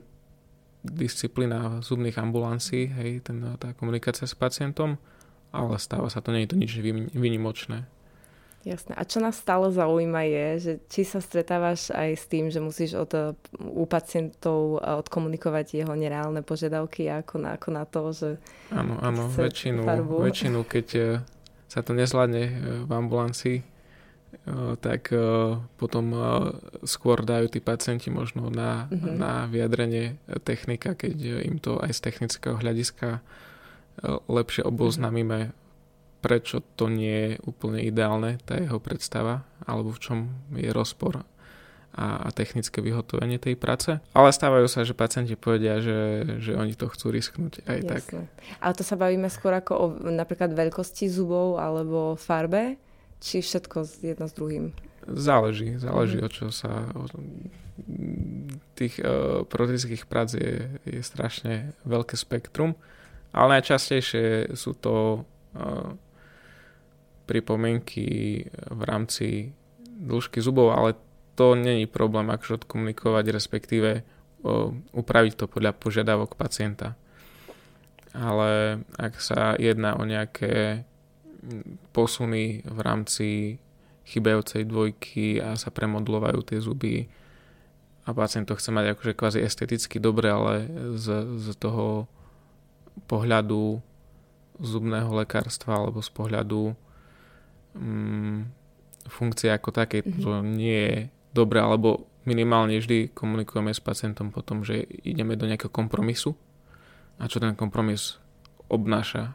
disciplína 0.82 1.80
zubných 1.80 2.18
ambulancií, 2.18 2.90
hej, 2.90 3.22
ten, 3.22 3.38
tá 3.56 3.70
komunikácia 3.78 4.26
s 4.26 4.34
pacientom, 4.34 4.98
ale 5.54 5.78
stáva 5.78 6.10
sa 6.10 6.18
to, 6.18 6.34
nie 6.34 6.44
je 6.44 6.50
to 6.50 6.58
nič 6.58 6.72
vynimočné. 7.14 7.86
Jasné. 8.62 8.94
A 8.94 9.02
čo 9.02 9.18
nás 9.18 9.34
stále 9.42 9.74
zaujíma 9.74 10.22
je, 10.22 10.46
že 10.58 10.72
či 10.86 11.02
sa 11.02 11.18
stretávaš 11.18 11.90
aj 11.90 12.10
s 12.14 12.24
tým, 12.30 12.46
že 12.46 12.62
musíš 12.62 12.94
od, 12.94 13.34
u 13.58 13.84
pacientov 13.90 14.78
odkomunikovať 14.78 15.82
jeho 15.82 15.94
nereálne 15.98 16.46
požiadavky 16.46 17.10
ako 17.10 17.42
na, 17.42 17.58
ako 17.58 17.68
na 17.74 17.82
to, 17.82 18.02
že... 18.14 18.28
Áno, 18.70 19.02
áno, 19.02 19.26
väčšinu, 19.26 19.82
väčšinu, 20.22 20.62
keď 20.62 20.86
eh, 20.94 21.06
sa 21.66 21.82
to 21.82 21.90
nezvládne 21.90 22.42
eh, 22.46 22.54
v 22.86 22.90
ambulancii, 22.94 23.71
tak 24.82 25.12
potom 25.78 26.04
skôr 26.82 27.22
dajú 27.22 27.52
tí 27.52 27.60
pacienti 27.62 28.10
možno 28.10 28.50
na, 28.50 28.88
mm-hmm. 28.90 29.14
na 29.14 29.32
vyjadrenie 29.46 30.18
technika, 30.42 30.98
keď 30.98 31.46
im 31.46 31.62
to 31.62 31.78
aj 31.78 31.94
z 31.94 32.00
technického 32.00 32.56
hľadiska 32.58 33.22
lepšie 34.26 34.64
oboznámime, 34.64 35.52
prečo 36.22 36.62
to 36.78 36.86
nie 36.86 37.34
je 37.34 37.44
úplne 37.44 37.82
ideálne, 37.82 38.38
tá 38.46 38.56
jeho 38.56 38.78
predstava, 38.78 39.42
alebo 39.66 39.90
v 39.92 40.00
čom 40.00 40.18
je 40.54 40.70
rozpor 40.70 41.26
a, 41.92 42.24
a 42.24 42.28
technické 42.32 42.80
vyhotovenie 42.80 43.36
tej 43.36 43.58
práce. 43.58 44.00
Ale 44.16 44.32
stávajú 44.32 44.64
sa, 44.64 44.86
že 44.86 44.96
pacienti 44.96 45.36
povedia, 45.36 45.82
že, 45.84 46.24
že 46.40 46.56
oni 46.56 46.72
to 46.72 46.88
chcú 46.88 47.12
risknúť 47.12 47.66
aj 47.68 47.78
Jasne. 47.84 47.90
tak. 47.92 48.04
Ale 48.64 48.72
to 48.72 48.84
sa 48.86 48.96
bavíme 48.96 49.28
skôr 49.28 49.52
ako 49.52 49.72
o 49.76 49.86
napríklad 50.08 50.56
veľkosti 50.56 51.10
zubov 51.12 51.60
alebo 51.60 52.16
farbe? 52.16 52.80
Či 53.22 53.38
všetko 53.38 53.86
jedno 54.02 54.26
s 54.26 54.34
druhým? 54.34 54.74
Záleží, 55.06 55.78
záleží 55.78 56.18
mm. 56.18 56.26
o 56.26 56.28
čo 56.28 56.46
sa... 56.50 56.90
O, 56.98 57.06
tých 58.76 59.00
uh, 59.00 59.48
protetických 59.48 60.04
prác 60.04 60.36
je, 60.36 60.76
je 60.84 61.00
strašne 61.00 61.72
veľké 61.88 62.20
spektrum, 62.20 62.76
ale 63.32 63.58
najčastejšie 63.58 64.52
sú 64.52 64.76
to 64.76 65.24
uh, 65.24 65.96
pripomienky 67.24 68.44
v 68.52 68.80
rámci 68.84 69.56
dĺžky 69.80 70.44
zubov, 70.44 70.76
ale 70.76 70.98
to 71.32 71.56
není 71.56 71.88
problém 71.88 72.28
akože 72.28 72.62
odkomunikovať, 72.62 73.24
respektíve 73.32 73.90
uh, 74.02 74.68
upraviť 74.92 75.32
to 75.40 75.44
podľa 75.48 75.72
požiadavok 75.72 76.36
pacienta. 76.36 76.94
Ale 78.12 78.84
ak 79.00 79.16
sa 79.16 79.56
jedná 79.56 79.96
o 79.96 80.04
nejaké 80.04 80.84
posuny 81.90 82.62
v 82.62 82.78
rámci 82.82 83.28
chybajúcej 84.06 84.66
dvojky 84.66 85.38
a 85.38 85.54
sa 85.54 85.70
premodlovajú 85.70 86.40
tie 86.42 86.58
zuby. 86.58 87.06
A 88.02 88.10
pacient 88.10 88.50
to 88.50 88.58
chce 88.58 88.74
mať 88.74 88.98
akože 88.98 89.12
kvázi 89.14 89.38
esteticky 89.42 90.02
dobre, 90.02 90.26
ale 90.30 90.66
z, 90.98 91.38
z 91.38 91.54
toho 91.58 92.10
pohľadu 93.06 93.78
zubného 94.58 95.10
lekárstva 95.22 95.80
alebo 95.80 96.02
z 96.02 96.10
pohľadu 96.12 96.74
mm, 97.78 98.38
funkcie 99.08 99.48
ako 99.50 99.70
také 99.72 100.02
mm-hmm. 100.02 100.22
to 100.22 100.30
nie 100.44 100.78
je 100.86 100.96
dobre, 101.32 101.58
alebo 101.58 102.06
minimálne 102.28 102.78
vždy 102.78 103.10
komunikujeme 103.16 103.72
s 103.72 103.82
pacientom 103.82 104.30
potom, 104.30 104.62
že 104.62 104.86
ideme 105.02 105.34
do 105.34 105.48
nejakého 105.48 105.72
kompromisu. 105.72 106.36
A 107.18 107.26
čo 107.26 107.38
ten 107.42 107.54
kompromis 107.54 108.18
obnáša. 108.70 109.34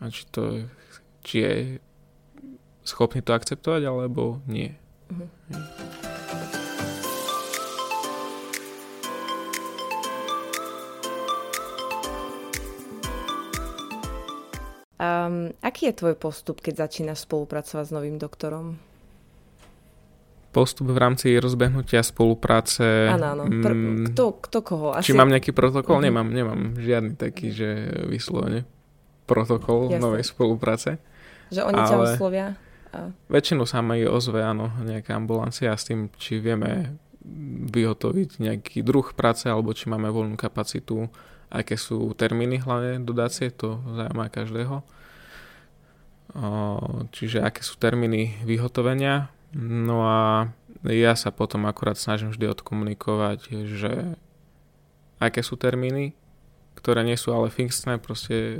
A 0.00 0.08
či 0.08 0.24
to 0.30 0.66
či 1.20 1.36
je 1.40 1.54
schopný 2.84 3.20
to 3.20 3.36
akceptovať, 3.36 3.86
alebo 3.86 4.40
nie. 4.48 4.72
Um, 15.00 15.56
aký 15.64 15.88
je 15.88 15.94
tvoj 15.96 16.14
postup, 16.20 16.60
keď 16.60 16.88
začínaš 16.88 17.24
spolupracovať 17.24 17.84
s 17.88 17.92
novým 17.92 18.20
doktorom? 18.20 18.76
Postup 20.50 20.90
v 20.90 20.98
rámci 20.98 21.38
rozbehnutia 21.38 22.02
spolupráce... 22.02 23.08
Áno, 23.08 23.38
áno. 23.38 23.44
Pr- 23.48 23.72
mm, 23.72 24.12
kto, 24.12 24.24
kto 24.44 24.58
koho? 24.60 24.86
Asi... 24.92 25.08
Či 25.08 25.16
mám 25.16 25.30
nejaký 25.30 25.54
protokol? 25.54 26.02
Uh-huh. 26.02 26.06
Nemám, 26.10 26.28
nemám 26.28 26.60
žiadny 26.76 27.14
taký, 27.16 27.54
že 27.54 27.68
vyslovene 28.10 28.66
protokol 29.30 29.86
Jasne. 29.86 30.02
novej 30.02 30.24
spolupráce. 30.26 30.98
Že 31.54 31.70
oni 31.70 31.78
ale 31.78 31.86
ťa 31.86 31.96
oslovia? 32.02 32.46
A... 32.90 33.14
Väčšinu 33.30 33.62
sa 33.70 33.78
mi 33.86 34.02
ozve, 34.02 34.42
áno, 34.42 34.74
nejaká 34.82 35.14
ambulancia 35.14 35.70
s 35.70 35.86
tým, 35.86 36.10
či 36.18 36.42
vieme 36.42 36.98
vyhotoviť 37.70 38.42
nejaký 38.42 38.82
druh 38.82 39.06
práce, 39.14 39.46
alebo 39.46 39.70
či 39.70 39.86
máme 39.86 40.10
voľnú 40.10 40.34
kapacitu, 40.34 41.06
aké 41.46 41.78
sú 41.78 42.10
termíny 42.18 42.58
hlavne 42.58 42.98
dodácie, 43.06 43.54
to 43.54 43.78
zaujíma 43.94 44.26
každého. 44.30 44.82
Čiže 47.10 47.42
aké 47.42 47.62
sú 47.62 47.78
termíny 47.78 48.38
vyhotovenia. 48.46 49.30
No 49.58 50.06
a 50.06 50.50
ja 50.86 51.18
sa 51.18 51.34
potom 51.34 51.66
akurát 51.66 51.98
snažím 51.98 52.30
vždy 52.30 52.46
odkomunikovať, 52.54 53.66
že 53.66 54.14
aké 55.18 55.42
sú 55.42 55.58
termíny, 55.58 56.14
ktoré 56.78 57.04
nie 57.04 57.18
sú 57.18 57.34
ale 57.36 57.52
fixné, 57.52 58.00
proste 58.00 58.34
e, 58.34 58.56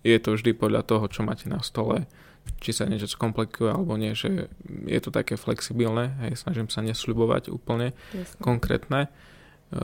je 0.00 0.18
to 0.20 0.36
vždy 0.36 0.56
podľa 0.56 0.82
toho, 0.86 1.04
čo 1.08 1.20
máte 1.24 1.46
na 1.48 1.60
stole, 1.60 2.08
či 2.60 2.72
sa 2.72 2.88
niečo 2.88 3.08
skomplikuje 3.08 3.68
alebo 3.68 3.96
nie, 4.00 4.16
že 4.16 4.48
je 4.66 5.00
to 5.00 5.12
také 5.12 5.36
flexibilné, 5.36 6.16
hej, 6.24 6.40
snažím 6.40 6.72
sa 6.72 6.80
nesľubovať 6.80 7.52
úplne 7.52 7.92
Jasne. 8.12 8.40
konkrétne 8.40 9.00
e, 9.06 9.10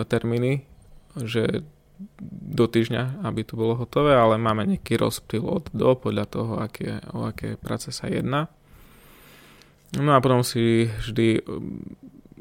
termíny, 0.09 0.65
že 1.17 1.65
do 2.21 2.69
týždňa, 2.69 3.25
aby 3.25 3.41
to 3.41 3.57
bolo 3.57 3.73
hotové, 3.77 4.13
ale 4.13 4.37
máme 4.37 4.69
nejaký 4.69 5.01
rozptyl 5.01 5.41
od 5.41 5.73
do 5.73 5.97
podľa 5.97 6.27
toho, 6.29 6.53
aké, 6.61 7.01
o 7.17 7.25
aké 7.25 7.57
práce 7.57 7.89
sa 7.89 8.05
jedná. 8.09 8.53
No 9.97 10.13
a 10.13 10.21
potom 10.21 10.45
si 10.45 10.93
vždy, 10.93 11.41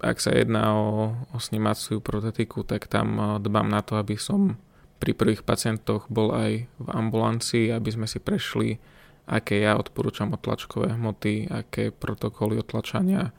ak 0.04 0.18
sa 0.20 0.36
jedná 0.36 0.76
o, 0.76 1.16
o 1.32 1.38
snímaciu 1.40 2.04
protetiku, 2.04 2.68
tak 2.68 2.88
tam 2.92 3.08
e, 3.16 3.24
dbám 3.40 3.68
na 3.68 3.80
to, 3.84 3.96
aby 3.96 4.20
som 4.20 4.60
pri 5.00 5.12
prvých 5.12 5.44
pacientoch 5.44 6.08
bol 6.08 6.32
aj 6.32 6.66
v 6.66 6.88
ambulancii, 6.88 7.72
aby 7.72 7.90
sme 7.92 8.08
si 8.08 8.24
prešli, 8.24 8.80
aké 9.26 9.62
ja 9.66 9.76
odporúčam 9.76 10.32
otlačkové 10.32 10.96
hmoty, 10.96 11.50
aké 11.50 11.90
protokoly 11.90 12.62
otlačania 12.62 13.34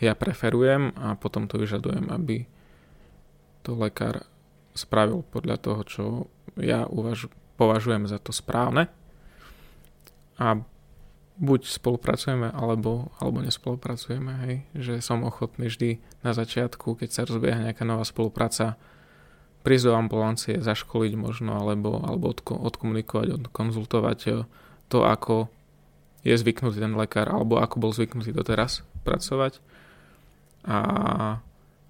ja 0.00 0.16
preferujem 0.16 0.96
a 0.96 1.12
potom 1.12 1.44
to 1.44 1.60
vyžadujem, 1.60 2.08
aby 2.08 2.48
to 3.60 3.76
lekár 3.76 4.24
spravil 4.72 5.20
podľa 5.28 5.56
toho, 5.60 5.80
čo 5.84 6.04
ja 6.56 6.88
uvaž- 6.88 7.28
považujem 7.60 8.08
za 8.08 8.16
to 8.16 8.32
správne. 8.32 8.88
A 10.40 10.64
buď 11.36 11.68
spolupracujeme, 11.68 12.48
alebo, 12.48 13.12
alebo 13.20 13.44
nespolupracujeme, 13.44 14.32
hej. 14.48 14.54
Že 14.72 14.94
som 15.04 15.20
ochotný 15.20 15.68
vždy 15.68 16.00
na 16.24 16.32
začiatku, 16.32 16.96
keď 16.96 17.08
sa 17.12 17.28
rozbieha 17.28 17.60
nejaká 17.60 17.84
nová 17.84 18.08
spolupráca, 18.08 18.80
prísť 19.60 19.92
do 19.92 19.94
ambulancie, 19.96 20.54
zaškoliť 20.60 21.12
možno, 21.16 21.60
alebo, 21.60 22.00
alebo 22.00 22.32
odko, 22.32 22.56
odkomunikovať, 22.56 23.44
odkonzultovať 23.44 24.18
eh, 24.28 24.34
to, 24.88 25.04
ako 25.04 25.52
je 26.20 26.36
zvyknutý 26.36 26.80
ten 26.80 26.92
lekár, 26.96 27.32
alebo 27.32 27.60
ako 27.60 27.76
bol 27.80 27.92
zvyknutý 27.92 28.32
doteraz 28.36 28.84
pracovať. 29.04 29.60
A, 30.68 30.78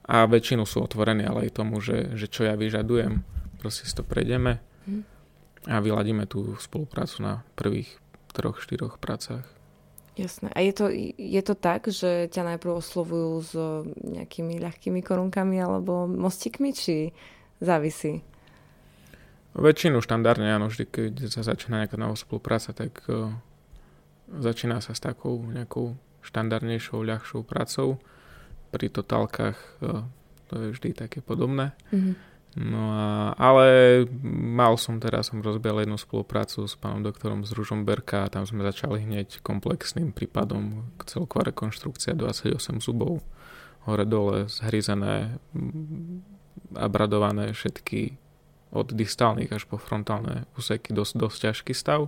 a 0.06 0.16
väčšinu 0.30 0.62
sú 0.62 0.86
otvorení 0.86 1.26
ale 1.26 1.50
aj 1.50 1.58
tomu, 1.58 1.82
že, 1.82 2.14
že 2.14 2.30
čo 2.30 2.46
ja 2.46 2.54
vyžadujem, 2.54 3.26
proste 3.58 3.82
si 3.82 3.94
to 3.98 4.06
prejdeme 4.06 4.62
hm. 4.86 5.02
a 5.66 5.82
vyladíme 5.82 6.30
tú 6.30 6.54
spoluprácu 6.62 7.16
na 7.26 7.32
prvých 7.58 7.90
troch, 8.30 8.62
štyroch 8.62 9.02
prácach. 9.02 9.42
Jasné. 10.14 10.52
A 10.54 10.60
je 10.60 10.72
to, 10.74 10.86
je 11.16 11.42
to 11.42 11.54
tak, 11.54 11.88
že 11.88 12.28
ťa 12.28 12.54
najprv 12.54 12.82
oslovujú 12.82 13.32
s 13.40 13.52
nejakými 14.04 14.58
ľahkými 14.60 15.00
korunkami 15.00 15.56
alebo 15.62 16.04
mostikmi, 16.04 16.76
či 16.76 17.14
závisí? 17.60 18.24
Väčšinu 19.54 20.00
štandardne, 20.00 20.56
áno, 20.56 20.70
vždy, 20.70 20.84
keď 20.88 21.12
sa 21.28 21.42
začína 21.42 21.84
nejaká 21.84 21.98
nová 21.98 22.14
spolupráca, 22.14 22.70
tak 22.70 23.02
uh, 23.10 23.34
začína 24.30 24.78
sa 24.80 24.94
s 24.94 25.02
takou 25.02 25.42
nejakou 25.42 25.98
štandardnejšou, 26.22 27.02
ľahšou 27.02 27.42
prácou. 27.42 27.98
Pri 28.70 28.86
totálkach 28.88 29.58
uh, 29.82 30.06
to 30.50 30.54
je 30.58 30.68
vždy 30.74 30.90
také 30.94 31.18
podobné. 31.22 31.74
Mm-hmm. 31.90 32.14
No 32.58 32.82
a, 32.90 33.30
ale 33.38 33.66
mal 34.26 34.74
som 34.74 34.98
teraz, 34.98 35.30
som 35.30 35.38
rozbial 35.38 35.86
jednu 35.86 35.94
spoluprácu 35.94 36.66
s 36.66 36.74
pánom 36.74 36.98
doktorom 36.98 37.46
z 37.46 37.54
Ružomberka 37.54 38.26
a 38.26 38.30
tam 38.32 38.42
sme 38.42 38.66
začali 38.66 39.06
hneď 39.06 39.38
komplexným 39.46 40.10
prípadom 40.10 40.90
celková 41.06 41.54
rekonštrukcia 41.54 42.18
28 42.18 42.82
zubov 42.82 43.22
hore 43.86 44.04
dole 44.04 44.50
zhryzené 44.50 45.38
abradované 46.74 47.52
všetky 47.54 48.18
od 48.70 48.94
distálnych 48.94 49.50
až 49.50 49.66
po 49.66 49.78
frontálne 49.78 50.46
úseky 50.54 50.94
dosť, 50.94 51.14
dosť 51.18 51.38
ťažký 51.50 51.72
stav. 51.74 52.06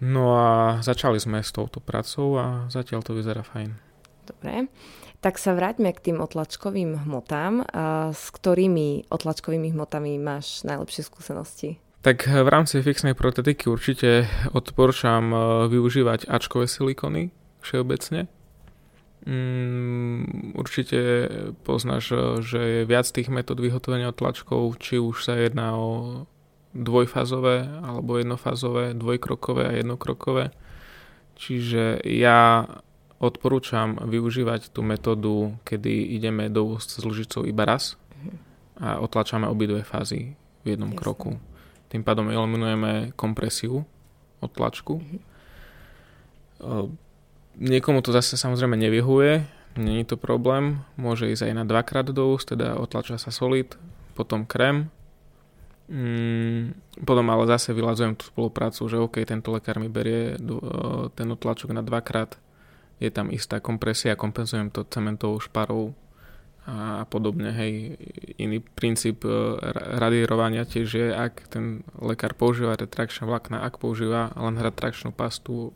No 0.00 0.32
a 0.32 0.80
začali 0.80 1.20
sme 1.20 1.44
s 1.44 1.52
touto 1.52 1.84
pracou 1.84 2.40
a 2.40 2.46
zatiaľ 2.72 3.04
to 3.04 3.12
vyzerá 3.12 3.44
fajn. 3.44 3.76
Dobre, 4.24 4.72
tak 5.20 5.36
sa 5.36 5.52
vráťme 5.52 5.92
k 5.92 6.00
tým 6.10 6.24
otlačkovým 6.24 7.04
hmotám. 7.04 7.68
A 7.68 8.08
s 8.16 8.32
ktorými 8.32 9.12
otlačkovými 9.12 9.76
hmotami 9.76 10.16
máš 10.16 10.64
najlepšie 10.64 11.04
skúsenosti? 11.04 11.76
Tak 12.00 12.24
v 12.24 12.48
rámci 12.48 12.80
fixnej 12.80 13.12
protetiky 13.12 13.68
určite 13.68 14.24
odporúčam 14.56 15.28
e, 15.28 15.36
využívať 15.68 16.32
Ačkové 16.32 16.64
silikony 16.64 17.28
všeobecne, 17.60 18.24
Mm, 19.20 20.56
určite 20.56 21.28
poznáš, 21.68 22.16
že 22.40 22.60
je 22.60 22.80
viac 22.88 23.04
tých 23.04 23.28
metód 23.28 23.60
vyhotovenia 23.60 24.16
tlačkov, 24.16 24.80
či 24.80 24.96
už 24.96 25.28
sa 25.28 25.36
jedná 25.36 25.76
o 25.76 26.24
dvojfázové 26.72 27.68
alebo 27.84 28.16
jednofázové, 28.16 28.96
dvojkrokové 28.96 29.62
a 29.68 29.76
jednokrokové. 29.76 30.56
Čiže 31.36 32.00
ja 32.08 32.64
odporúčam 33.20 34.00
využívať 34.00 34.72
tú 34.72 34.80
metódu, 34.80 35.52
kedy 35.68 36.16
ideme 36.16 36.48
do 36.48 36.64
úst 36.72 36.96
s 36.96 37.04
lžicou 37.04 37.44
iba 37.44 37.68
raz 37.68 38.00
a 38.80 38.96
otlačame 39.04 39.44
obidve 39.44 39.84
fázy 39.84 40.32
v 40.64 40.66
jednom 40.76 40.96
Jasne. 40.96 41.00
kroku. 41.00 41.30
Tým 41.92 42.00
pádom 42.00 42.32
eliminujeme 42.32 43.12
kompresiu 43.20 43.84
od 44.40 44.50
tlačku. 44.56 45.04
Mm-hmm 45.04 45.28
Niekomu 47.58 48.02
to 48.04 48.14
zase 48.14 48.38
samozrejme 48.38 48.78
nevyhuje, 48.78 49.46
není 49.74 50.04
to 50.06 50.14
problém, 50.14 50.86
môže 50.94 51.26
ísť 51.30 51.50
aj 51.50 51.54
na 51.54 51.64
dvakrát 51.66 52.06
do 52.06 52.30
úst, 52.30 52.50
teda 52.50 52.78
otlača 52.78 53.18
sa 53.18 53.34
solid, 53.34 53.74
potom 54.14 54.46
krém, 54.46 54.92
Mm, 55.90 56.70
potom 57.02 57.26
ale 57.34 57.50
zase 57.50 57.74
vylazujem 57.74 58.14
tú 58.14 58.30
spoluprácu, 58.30 58.86
že 58.86 59.02
OK, 59.02 59.26
tento 59.26 59.50
lekár 59.50 59.82
mi 59.82 59.90
berie 59.90 60.38
ten 61.18 61.26
otlačok 61.26 61.74
na 61.74 61.82
dvakrát, 61.82 62.38
je 63.02 63.10
tam 63.10 63.34
istá 63.34 63.58
kompresia, 63.58 64.14
kompenzujem 64.14 64.70
to 64.70 64.86
cementovou 64.86 65.42
šparou 65.42 65.90
a 66.70 67.02
podobne. 67.10 67.50
Hej, 67.50 67.98
iný 68.38 68.62
princíp 68.62 69.26
e, 69.26 69.58
radírovania 69.98 70.62
tiež 70.62 70.86
je, 70.86 71.08
ak 71.10 71.50
ten 71.50 71.82
lekár 71.98 72.38
používa 72.38 72.78
retrakčné 72.78 73.26
vlákna, 73.26 73.66
ak 73.66 73.82
používa 73.82 74.30
len 74.38 74.54
retrakčnú 74.60 75.10
pastu, 75.10 75.74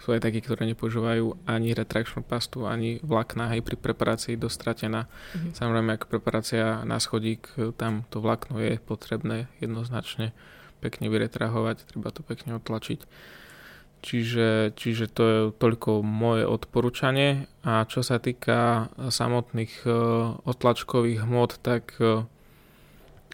sú 0.00 0.16
aj 0.16 0.24
takí, 0.24 0.40
ktorí 0.40 0.64
nepoužívajú 0.72 1.44
ani 1.44 1.76
retrakčnú 1.76 2.24
pastu, 2.24 2.64
ani 2.64 3.04
vlákna, 3.04 3.52
aj 3.52 3.60
pri 3.60 3.76
preparácii 3.76 4.40
dostratená. 4.40 5.06
Mm-hmm. 5.06 5.52
Samozrejme, 5.52 5.90
ak 5.92 6.08
preparácia 6.08 6.80
na 6.88 6.96
schodík, 6.96 7.52
tam 7.76 8.08
to 8.08 8.24
vlákno 8.24 8.56
je 8.64 8.80
potrebné 8.80 9.52
jednoznačne 9.60 10.32
pekne 10.80 11.12
vyretrahovať, 11.12 11.84
treba 11.92 12.08
to 12.08 12.24
pekne 12.24 12.56
otlačiť. 12.56 13.04
Čiže, 14.00 14.72
čiže 14.80 15.12
to 15.12 15.22
je 15.28 15.38
toľko 15.60 16.00
moje 16.00 16.48
odporúčanie. 16.48 17.44
A 17.60 17.84
čo 17.84 18.00
sa 18.00 18.16
týka 18.16 18.88
samotných 18.96 19.84
uh, 19.84 20.40
otlačkových 20.48 21.28
hmot, 21.28 21.60
tak 21.60 22.00
uh, 22.00 22.24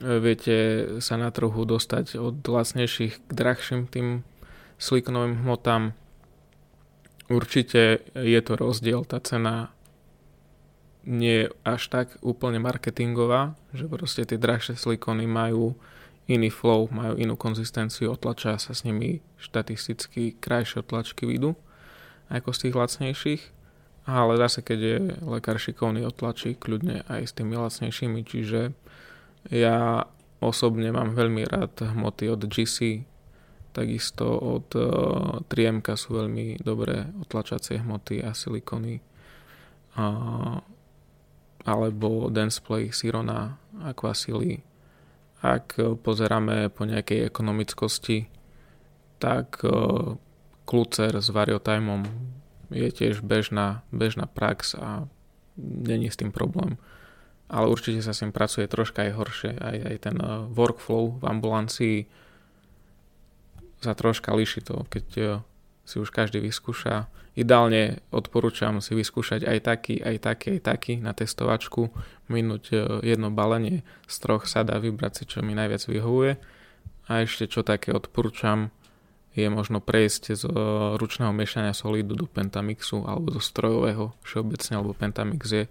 viete 0.02 0.98
sa 0.98 1.14
na 1.14 1.30
trhu 1.30 1.62
dostať 1.62 2.18
od 2.18 2.42
lacnejších 2.42 3.14
k 3.14 3.30
drahším 3.30 3.86
tým 3.86 4.26
silikonovým 4.82 5.46
hmotám 5.46 5.94
Určite 7.26 8.06
je 8.14 8.40
to 8.42 8.52
rozdiel, 8.54 9.02
tá 9.02 9.18
cena 9.18 9.74
nie 11.06 11.46
je 11.46 11.54
až 11.62 11.82
tak 11.90 12.18
úplne 12.22 12.58
marketingová, 12.58 13.54
že 13.70 13.86
proste 13.86 14.26
tie 14.26 14.38
drahšie 14.38 14.74
silikony 14.74 15.26
majú 15.26 15.78
iný 16.26 16.50
flow, 16.50 16.90
majú 16.90 17.14
inú 17.14 17.38
konzistenciu, 17.38 18.10
otlačia 18.10 18.58
sa 18.58 18.74
s 18.74 18.82
nimi 18.82 19.22
štatisticky 19.38 20.34
krajšie 20.38 20.82
otlačky 20.82 21.26
vidú 21.26 21.54
ako 22.26 22.50
z 22.50 22.58
tých 22.66 22.74
lacnejších, 22.74 23.42
ale 24.10 24.34
zase 24.34 24.62
keď 24.62 24.78
je 24.78 24.96
lekár 25.22 25.62
šikovný, 25.62 26.02
otlačí 26.02 26.58
kľudne 26.58 27.06
aj 27.06 27.30
s 27.30 27.32
tými 27.38 27.54
lacnejšími, 27.54 28.20
čiže 28.26 28.74
ja 29.54 30.10
osobne 30.42 30.90
mám 30.90 31.14
veľmi 31.14 31.46
rád 31.46 31.94
hmoty 31.94 32.26
od 32.34 32.42
GC, 32.50 33.06
Takisto 33.76 34.24
od 34.24 34.72
eh, 34.72 35.44
3 35.52 35.84
sú 36.00 36.16
veľmi 36.16 36.64
dobré 36.64 37.12
otlačacie 37.20 37.84
hmoty 37.84 38.24
a 38.24 38.32
silikony. 38.32 39.04
Alebo 41.66 42.28
Danceplay 42.28 42.92
Sirona 42.92 43.56
Aquasily. 43.80 44.60
Ak 45.40 45.80
pozeráme 46.04 46.68
po 46.68 46.84
nejakej 46.84 47.24
ekonomickosti, 47.32 48.28
tak 49.16 49.64
uh, 49.64 50.20
Klucer 50.68 51.16
s 51.16 51.32
Variotimom 51.32 52.04
je 52.68 52.92
tiež 52.92 53.24
bežná, 53.24 53.86
bežná 53.88 54.28
prax 54.28 54.76
a 54.76 55.08
není 55.56 56.12
s 56.12 56.20
tým 56.20 56.28
problém. 56.28 56.76
Ale 57.48 57.70
určite 57.70 58.04
sa 58.04 58.12
s 58.12 58.20
tým 58.20 58.36
pracuje 58.36 58.68
troška 58.68 59.06
aj 59.06 59.12
horšie. 59.16 59.52
Aj, 59.56 59.76
aj 59.80 59.96
ten 60.02 60.16
workflow 60.52 61.22
v 61.22 61.24
ambulancii 61.24 61.96
sa 63.80 63.92
troška 63.92 64.32
líši 64.32 64.64
to, 64.64 64.88
keď 64.88 65.06
e, 65.16 65.24
si 65.84 65.96
už 66.00 66.08
každý 66.10 66.40
vyskúša. 66.40 67.08
Ideálne 67.36 68.00
odporúčam 68.08 68.80
si 68.80 68.96
vyskúšať 68.96 69.44
aj 69.44 69.58
taký, 69.60 70.00
aj 70.00 70.16
taký, 70.24 70.46
aj 70.56 70.60
taký 70.64 70.92
na 71.04 71.12
testovačku, 71.12 71.92
minúť 72.32 72.64
e, 72.72 72.76
jedno 73.04 73.28
balenie 73.28 73.84
z 74.08 74.16
troch 74.24 74.48
sa 74.48 74.64
dá 74.64 74.80
vybrať 74.80 75.12
si, 75.20 75.24
čo 75.28 75.44
mi 75.44 75.52
najviac 75.52 75.84
vyhovuje. 75.84 76.40
A 77.06 77.22
ešte 77.22 77.46
čo 77.46 77.62
také 77.62 77.92
odporúčam, 77.92 78.72
je 79.36 79.52
možno 79.52 79.84
prejsť 79.84 80.22
z 80.32 80.42
e, 80.48 80.52
ručného 80.96 81.30
miešania 81.36 81.76
solidu 81.76 82.16
do 82.16 82.24
Pentamixu 82.24 83.04
alebo 83.04 83.36
do 83.36 83.40
strojového 83.44 84.16
všeobecne, 84.24 84.72
alebo 84.80 84.96
Pentamix 84.96 85.44
je 85.52 85.64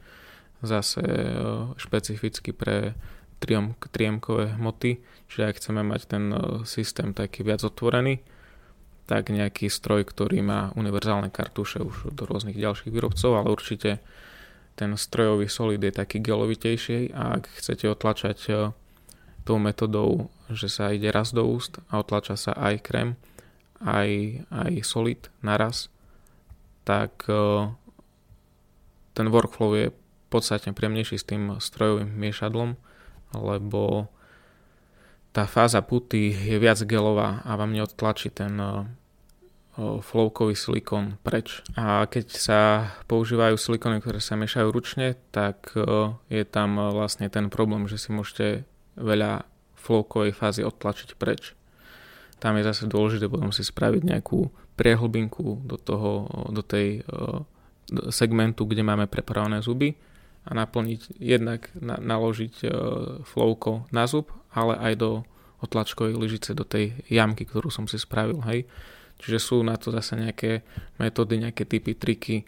zase 0.62 1.04
špecificky 1.78 2.50
pre 2.56 2.96
triom, 3.46 3.78
triemkové 3.94 4.58
hmoty, 4.58 4.98
čiže 5.30 5.46
ak 5.46 5.58
chceme 5.62 5.86
mať 5.86 6.02
ten 6.10 6.34
e, 6.34 6.66
systém 6.66 7.14
taký 7.14 7.46
viac 7.46 7.62
otvorený, 7.62 8.26
tak 9.06 9.30
nejaký 9.30 9.70
stroj, 9.70 10.02
ktorý 10.10 10.42
má 10.42 10.74
univerzálne 10.74 11.30
kartuše 11.30 11.86
už 11.86 12.10
do 12.18 12.26
rôznych 12.26 12.58
ďalších 12.58 12.90
výrobcov, 12.90 13.38
ale 13.38 13.54
určite 13.54 14.02
ten 14.74 14.98
strojový 14.98 15.46
solid 15.46 15.78
je 15.78 15.94
taký 15.94 16.18
gelovitejší 16.20 17.14
a 17.14 17.38
ak 17.38 17.54
chcete 17.62 17.86
otlačať 17.86 18.38
e, 18.50 18.52
tou 19.46 19.62
metodou, 19.62 20.34
že 20.50 20.66
sa 20.66 20.90
ide 20.90 21.14
raz 21.14 21.30
do 21.30 21.46
úst 21.46 21.78
a 21.94 22.02
otlača 22.02 22.34
sa 22.34 22.58
aj 22.58 22.82
krém, 22.82 23.14
aj, 23.86 24.42
aj 24.50 24.72
solid 24.82 25.22
naraz, 25.46 25.94
tak 26.82 27.30
e, 27.30 27.70
ten 29.14 29.30
workflow 29.30 29.78
je 29.78 29.88
podstatne 30.34 30.76
príjemnejší 30.76 31.16
s 31.16 31.30
tým 31.30 31.62
strojovým 31.62 32.10
miešadlom, 32.10 32.76
lebo 33.34 34.12
tá 35.36 35.50
fáza 35.50 35.84
puty 35.84 36.32
je 36.32 36.58
viac 36.62 36.80
gelová 36.88 37.44
a 37.44 37.60
vám 37.60 37.76
neodtlačí 37.76 38.32
ten, 38.32 38.56
eh, 38.60 38.86
flowkový 40.00 40.56
silikón 40.56 41.20
preč. 41.20 41.60
A 41.76 42.08
keď 42.08 42.26
sa 42.32 42.60
používajú 43.12 43.60
silikóny, 43.60 44.00
ktoré 44.00 44.24
sa 44.24 44.40
miešajú 44.40 44.72
ručne, 44.72 45.20
tak 45.36 45.76
je 46.32 46.44
tam 46.48 46.80
vlastne 46.96 47.28
ten 47.28 47.52
problém, 47.52 47.84
že 47.92 48.00
si 48.00 48.16
môžete 48.16 48.64
veľa 48.96 49.44
flowkovej 49.76 50.32
fázy 50.32 50.64
odtlačiť 50.64 51.20
preč. 51.20 51.60
Tam 52.40 52.56
je 52.56 52.64
zase 52.64 52.88
dôležité 52.88 53.28
potom 53.28 53.52
si 53.52 53.68
spraviť 53.68 54.16
nejakú 54.16 54.48
priehlbinku 54.80 55.68
do, 55.68 55.76
toho, 55.76 56.32
do 56.56 56.64
tej 56.64 57.04
segmentu, 58.16 58.64
kde 58.64 58.84
máme 58.84 59.12
prepravené 59.12 59.60
zuby 59.60 59.96
a 60.46 60.52
naplniť, 60.54 61.18
jednak 61.18 61.74
na, 61.74 61.98
naložiť 61.98 62.70
flowko 63.26 63.90
na 63.90 64.06
zub, 64.06 64.30
ale 64.54 64.78
aj 64.78 64.94
do 65.02 65.12
otlačkovej 65.66 66.14
lyžice, 66.14 66.54
do 66.54 66.62
tej 66.62 66.94
jamky, 67.10 67.50
ktorú 67.50 67.74
som 67.74 67.90
si 67.90 67.98
spravil. 67.98 68.46
Hej. 68.46 68.70
Čiže 69.18 69.40
sú 69.42 69.58
na 69.66 69.74
to 69.80 69.90
zase 69.90 70.14
nejaké 70.20 70.62
metódy, 71.02 71.42
nejaké 71.42 71.66
typy, 71.66 71.98
triky, 71.98 72.46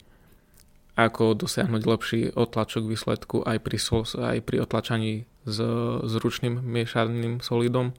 ako 0.97 1.37
dosiahnuť 1.37 1.83
lepší 1.85 2.21
otlačok 2.33 2.83
výsledku 2.89 3.45
aj 3.45 3.57
pri, 3.61 3.77
sol, 3.77 4.01
aj 4.05 4.41
pri 4.41 4.65
otlačaní 4.65 5.29
s, 5.45 5.57
s 6.01 6.13
ručným 6.17 6.57
miešaným 6.57 7.39
solidom, 7.39 7.93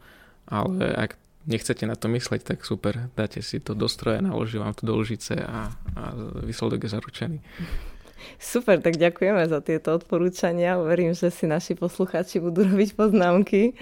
ale 0.50 0.94
ak 0.98 1.14
nechcete 1.46 1.86
na 1.86 1.94
to 1.94 2.10
mysleť, 2.10 2.42
tak 2.44 2.66
super, 2.66 3.08
dáte 3.14 3.40
si 3.40 3.62
to 3.62 3.72
do 3.72 3.86
stroja, 3.86 4.20
naložím 4.20 4.66
vám 4.66 4.74
to 4.74 4.84
do 4.84 4.98
lžice 4.98 5.38
a, 5.38 5.72
a 5.96 6.02
výsledok 6.42 6.84
je 6.84 6.90
zaručený. 6.90 7.38
Super, 8.38 8.82
tak 8.82 8.98
ďakujeme 8.98 9.46
za 9.46 9.62
tieto 9.62 9.94
odporúčania. 9.94 10.78
Verím, 10.80 11.14
že 11.14 11.30
si 11.30 11.46
naši 11.46 11.78
poslucháči 11.78 12.42
budú 12.42 12.66
robiť 12.66 12.94
poznámky. 12.98 13.78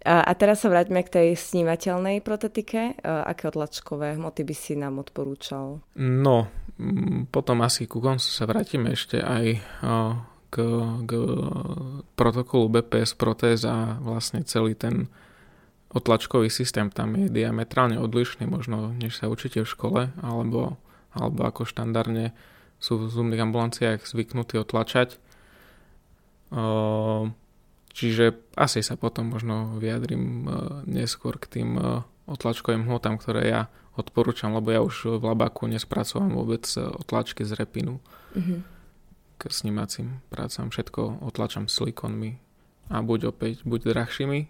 A, 0.00 0.32
teraz 0.32 0.64
sa 0.64 0.72
vráťme 0.72 1.04
k 1.04 1.12
tej 1.12 1.28
snímateľnej 1.36 2.24
protetike. 2.24 2.96
Aké 3.04 3.52
odlačkové 3.52 4.16
hmoty 4.16 4.48
by 4.48 4.54
si 4.56 4.72
nám 4.72 4.96
odporúčal? 4.96 5.84
No, 6.00 6.48
potom 7.28 7.60
asi 7.60 7.84
ku 7.84 8.00
koncu 8.00 8.24
sa 8.24 8.48
vrátime 8.48 8.96
ešte 8.96 9.20
aj 9.20 9.60
k, 10.50 10.56
k 11.04 11.12
protokolu 12.16 12.80
BPS 12.80 13.12
protéz 13.14 13.62
a 13.68 14.00
vlastne 14.00 14.40
celý 14.42 14.74
ten 14.74 15.12
otlačkový 15.90 16.50
systém 16.50 16.90
tam 16.90 17.18
je 17.18 17.26
diametrálne 17.26 17.98
odlišný 17.98 18.46
možno 18.46 18.94
než 18.94 19.18
sa 19.18 19.26
učíte 19.26 19.66
v 19.66 19.70
škole 19.70 20.02
alebo, 20.22 20.78
alebo 21.10 21.40
ako 21.46 21.66
štandardne 21.66 22.30
sú 22.80 22.96
v 22.96 23.12
zubných 23.12 23.44
ambulanciách 23.44 24.08
zvyknutí 24.08 24.56
otlačať. 24.56 25.20
Čiže 27.90 28.24
asi 28.56 28.80
sa 28.80 28.96
potom 28.96 29.36
možno 29.36 29.76
vyjadrím 29.76 30.46
e, 30.46 30.50
neskôr 30.88 31.36
k 31.36 31.58
tým 31.58 31.74
otlačkovým 32.30 32.86
hmotám, 32.86 33.18
ktoré 33.18 33.50
ja 33.50 33.62
odporúčam, 33.98 34.54
lebo 34.54 34.70
ja 34.70 34.80
už 34.80 35.18
v 35.18 35.24
labaku 35.26 35.66
nespracovam 35.66 36.32
vôbec 36.32 36.64
otlačky 36.78 37.42
z 37.42 37.58
repinu. 37.58 37.98
Mm-hmm. 38.38 38.58
K 39.36 39.42
snímacím 39.50 40.22
prácam 40.30 40.70
všetko 40.70 41.26
otlačam 41.26 41.66
silikonmi 41.66 42.38
a 42.90 43.02
buď 43.02 43.34
opäť, 43.34 43.66
buď 43.66 43.90
drahšími, 43.90 44.40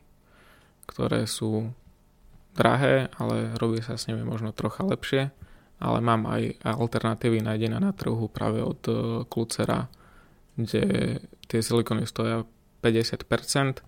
ktoré 0.84 1.24
sú 1.24 1.72
drahé, 2.52 3.08
ale 3.16 3.56
robí 3.56 3.80
sa 3.80 3.96
s 3.96 4.10
nimi 4.10 4.26
možno 4.26 4.52
trocha 4.52 4.84
lepšie, 4.84 5.32
ale 5.80 5.98
mám 6.04 6.28
aj 6.28 6.60
alternatívy 6.60 7.40
nájdené 7.40 7.80
na 7.80 7.96
trhu 7.96 8.28
práve 8.28 8.60
od 8.60 8.80
Klucera, 9.32 9.88
kde 10.54 11.16
tie 11.48 11.60
silikony 11.64 12.04
stoja 12.04 12.44
50% 12.84 13.80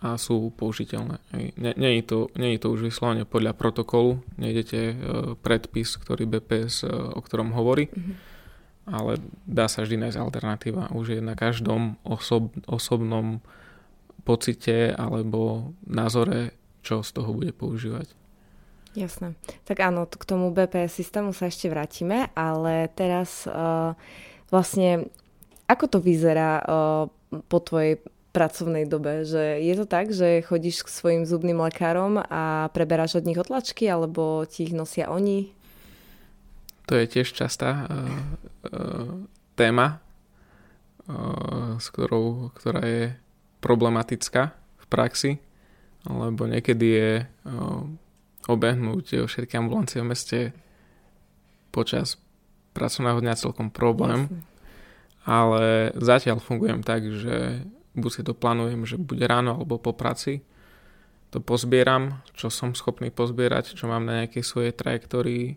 a 0.00 0.16
sú 0.16 0.48
použiteľné. 0.56 1.20
Nie, 1.60 2.00
je 2.00 2.04
to, 2.04 2.18
nie 2.40 2.56
je 2.56 2.60
to 2.64 2.72
už 2.72 2.88
vyslovene 2.88 3.28
podľa 3.28 3.52
protokolu, 3.52 4.24
nejdete 4.40 4.80
e, 4.80 4.94
predpis, 5.36 6.00
ktorý 6.00 6.24
BPS, 6.24 6.88
e, 6.88 6.92
o 6.92 7.20
ktorom 7.20 7.52
hovorí, 7.52 7.92
mm-hmm. 7.92 8.14
ale 8.88 9.20
dá 9.44 9.68
sa 9.68 9.84
vždy 9.84 10.08
nájsť 10.08 10.18
alternatíva. 10.18 10.96
Už 10.96 11.16
je 11.16 11.20
na 11.20 11.36
každom 11.36 12.00
osob, 12.00 12.48
osobnom 12.64 13.44
pocite 14.24 14.96
alebo 14.96 15.72
názore, 15.84 16.56
čo 16.80 17.04
z 17.04 17.20
toho 17.20 17.36
bude 17.36 17.52
používať. 17.52 18.08
Jasné. 18.98 19.38
Tak 19.62 19.78
áno, 19.86 20.02
k 20.10 20.24
tomu 20.26 20.50
BPS 20.50 20.98
systému 20.98 21.30
sa 21.30 21.46
ešte 21.46 21.70
vrátime, 21.70 22.26
ale 22.34 22.90
teraz 22.90 23.46
uh, 23.46 23.94
vlastne 24.50 25.06
ako 25.70 25.86
to 25.86 25.98
vyzerá 26.02 26.58
uh, 26.58 27.06
po 27.46 27.58
tvojej 27.62 28.02
pracovnej 28.34 28.86
dobe, 28.90 29.22
že 29.22 29.62
je 29.62 29.74
to 29.78 29.86
tak, 29.86 30.10
že 30.10 30.42
chodíš 30.42 30.86
k 30.86 30.90
svojim 30.90 31.22
zubným 31.22 31.62
lekárom 31.62 32.18
a 32.18 32.70
preberáš 32.74 33.22
od 33.22 33.26
nich 33.26 33.38
otlačky, 33.38 33.86
alebo 33.86 34.42
ti 34.46 34.66
ich 34.66 34.74
nosia 34.74 35.10
oni? 35.10 35.54
To 36.90 36.98
je 36.98 37.06
tiež 37.06 37.30
častá 37.30 37.86
uh, 37.86 37.86
uh, 37.86 39.22
téma, 39.54 40.02
uh, 41.06 41.78
s 41.78 41.86
ktorou, 41.94 42.50
ktorá 42.58 42.82
je 42.82 43.14
problematická 43.62 44.50
v 44.82 44.86
praxi, 44.90 45.32
lebo 46.10 46.50
niekedy 46.50 46.86
je 46.90 47.12
uh, 47.22 47.86
obehnúť 48.50 49.30
všetky 49.30 49.54
ambulancie 49.54 50.02
v 50.02 50.10
meste 50.10 50.38
počas 51.70 52.18
pracovného 52.74 53.22
dňa 53.22 53.34
celkom 53.38 53.70
problém. 53.70 54.26
Jasne. 54.26 54.48
Ale 55.20 55.92
zatiaľ 56.00 56.40
fungujem 56.40 56.80
tak, 56.80 57.04
že 57.04 57.68
buď 57.92 58.10
si 58.10 58.22
to 58.24 58.32
plánujem, 58.32 58.82
že 58.88 58.96
bude 58.96 59.22
ráno 59.28 59.60
alebo 59.60 59.76
po 59.76 59.92
práci, 59.92 60.42
to 61.30 61.38
pozbieram, 61.38 62.26
čo 62.34 62.50
som 62.50 62.74
schopný 62.74 63.14
pozbierať, 63.14 63.78
čo 63.78 63.86
mám 63.86 64.02
na 64.02 64.24
nejakej 64.24 64.42
svojej 64.42 64.72
trajektórii. 64.74 65.54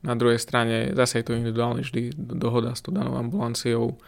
Na 0.00 0.16
druhej 0.16 0.40
strane 0.40 0.96
zase 0.96 1.20
je 1.20 1.24
to 1.28 1.36
individuálne 1.36 1.84
vždy 1.84 2.16
dohoda 2.16 2.72
s 2.72 2.80
tou 2.80 2.96
danou 2.96 3.20
ambulanciou. 3.20 4.00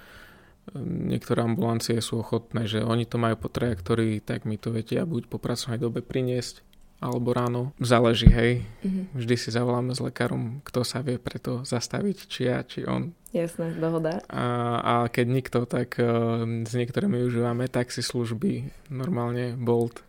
Niektoré 0.81 1.45
ambulancie 1.45 2.01
sú 2.01 2.25
ochotné, 2.25 2.65
že 2.65 2.81
oni 2.81 3.05
to 3.05 3.21
majú 3.21 3.37
po 3.37 3.53
trajektórii, 3.53 4.25
tak 4.25 4.49
mi 4.49 4.57
to 4.57 4.73
vedia 4.73 5.05
buď 5.05 5.29
po 5.29 5.37
pracovnej 5.37 5.77
dobe 5.77 6.01
priniesť, 6.01 6.65
alebo 7.05 7.37
ráno. 7.37 7.77
Záleží, 7.77 8.33
hej. 8.33 8.64
Mm-hmm. 8.81 9.05
Vždy 9.12 9.35
si 9.37 9.49
zavoláme 9.53 9.93
s 9.93 10.01
lekárom, 10.01 10.64
kto 10.64 10.81
sa 10.88 11.05
vie 11.05 11.21
preto 11.21 11.61
zastaviť, 11.61 12.17
či 12.25 12.40
ja, 12.49 12.64
či 12.64 12.88
on. 12.88 13.12
Jasné, 13.37 13.77
dohoda. 13.77 14.25
A, 14.33 14.47
a 14.81 14.95
keď 15.12 15.27
nikto, 15.29 15.59
tak 15.69 16.01
uh, 16.01 16.49
s 16.64 16.73
niektorými 16.73 17.21
užívame 17.29 17.69
taxislužby. 17.69 18.73
Normálne 18.88 19.53
Bolt 19.61 20.01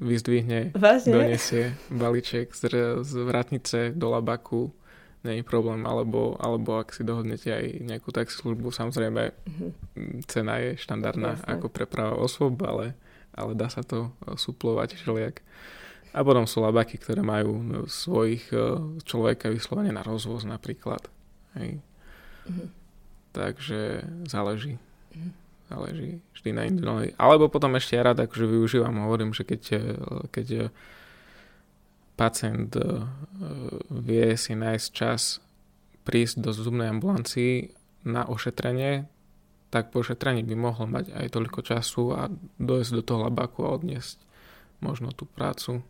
vyzdvihne, 0.00 0.76
Vážne? 0.76 1.12
donesie 1.12 1.64
balíček 1.92 2.52
z, 2.52 2.60
z 3.00 3.12
vratnice 3.24 3.92
do 3.96 4.12
labaku. 4.12 4.72
Není 5.20 5.44
problém, 5.44 5.84
alebo, 5.84 6.32
alebo 6.40 6.80
ak 6.80 6.96
si 6.96 7.04
dohodnete 7.04 7.52
aj 7.52 7.64
nejakú 7.84 8.08
taxislužbu, 8.08 8.72
samozrejme 8.72 9.22
mm-hmm. 9.28 9.70
cena 10.24 10.56
je 10.64 10.80
štandardná 10.80 11.36
Jasné. 11.36 11.48
ako 11.52 11.66
preprava 11.68 12.16
osôb, 12.16 12.56
ale 12.64 12.96
ale 13.34 13.52
dá 13.54 13.70
sa 13.70 13.82
to 13.86 14.10
eh, 14.26 14.34
suplovať 14.34 14.98
všelijak. 14.98 15.42
A 16.10 16.26
potom 16.26 16.42
sú 16.42 16.58
labaky, 16.58 16.98
ktoré 16.98 17.22
majú 17.22 17.86
svojich 17.86 18.50
eh, 18.50 18.78
človeka 19.06 19.50
vyslovene 19.50 19.94
na 19.94 20.02
rozvoz 20.02 20.42
napríklad. 20.46 21.06
Hej. 21.58 21.78
Mm-hmm. 22.46 22.68
Takže 23.30 23.80
záleží. 24.26 24.74
Mm-hmm. 25.14 25.32
Záleží 25.70 26.10
vždy 26.34 26.50
na 26.50 26.62
individuálnej. 26.66 27.14
Alebo 27.14 27.46
potom 27.46 27.78
ešte 27.78 27.94
ja 27.94 28.02
rád 28.02 28.26
akože 28.26 28.42
využívam, 28.42 29.06
hovorím, 29.06 29.30
že 29.30 29.46
keď, 29.46 29.62
eh, 29.74 29.82
keď 30.34 30.48
pacient 32.20 32.76
vie 33.88 34.36
si 34.36 34.52
nájsť 34.52 34.88
čas 34.92 35.40
prísť 36.04 36.44
do 36.44 36.52
zubnej 36.52 36.92
ambulancii 36.92 37.72
na 38.04 38.28
ošetrenie, 38.28 39.08
tak 39.70 39.94
po 39.94 40.02
šetrení 40.02 40.42
by 40.42 40.54
mohol 40.58 40.90
mať 40.90 41.14
aj 41.14 41.26
toľko 41.30 41.60
času 41.62 42.02
a 42.12 42.26
dojsť 42.58 42.90
do 42.98 43.02
toho 43.06 43.30
labaku 43.30 43.62
a 43.62 43.78
odniesť 43.78 44.18
možno 44.82 45.14
tú 45.14 45.30
prácu. 45.30 45.86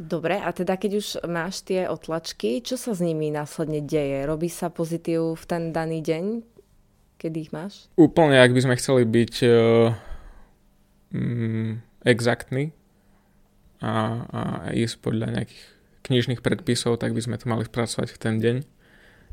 Dobre, 0.00 0.40
a 0.40 0.50
teda 0.50 0.74
keď 0.74 0.92
už 0.98 1.06
máš 1.30 1.62
tie 1.62 1.86
otlačky, 1.86 2.58
čo 2.64 2.74
sa 2.74 2.96
s 2.96 3.00
nimi 3.04 3.30
následne 3.30 3.78
deje? 3.78 4.26
Robí 4.26 4.50
sa 4.50 4.72
pozitív 4.72 5.38
v 5.38 5.44
ten 5.46 5.62
daný 5.70 6.02
deň, 6.02 6.42
kedy 7.22 7.36
ich 7.46 7.52
máš? 7.54 7.86
Úplne, 7.94 8.42
ak 8.42 8.50
by 8.50 8.60
sme 8.66 8.78
chceli 8.80 9.06
byť 9.06 9.34
uh, 9.46 9.94
mm, 11.14 11.70
exaktní 12.08 12.74
a, 13.78 13.92
a 14.26 14.40
ísť 14.74 14.96
podľa 14.98 15.38
nejakých 15.38 15.64
knižných 16.02 16.40
predpisov, 16.42 16.98
tak 16.98 17.14
by 17.14 17.22
sme 17.22 17.38
to 17.38 17.46
mali 17.46 17.62
spracovať 17.62 18.08
v 18.10 18.18
ten 18.18 18.34
deň 18.42 18.56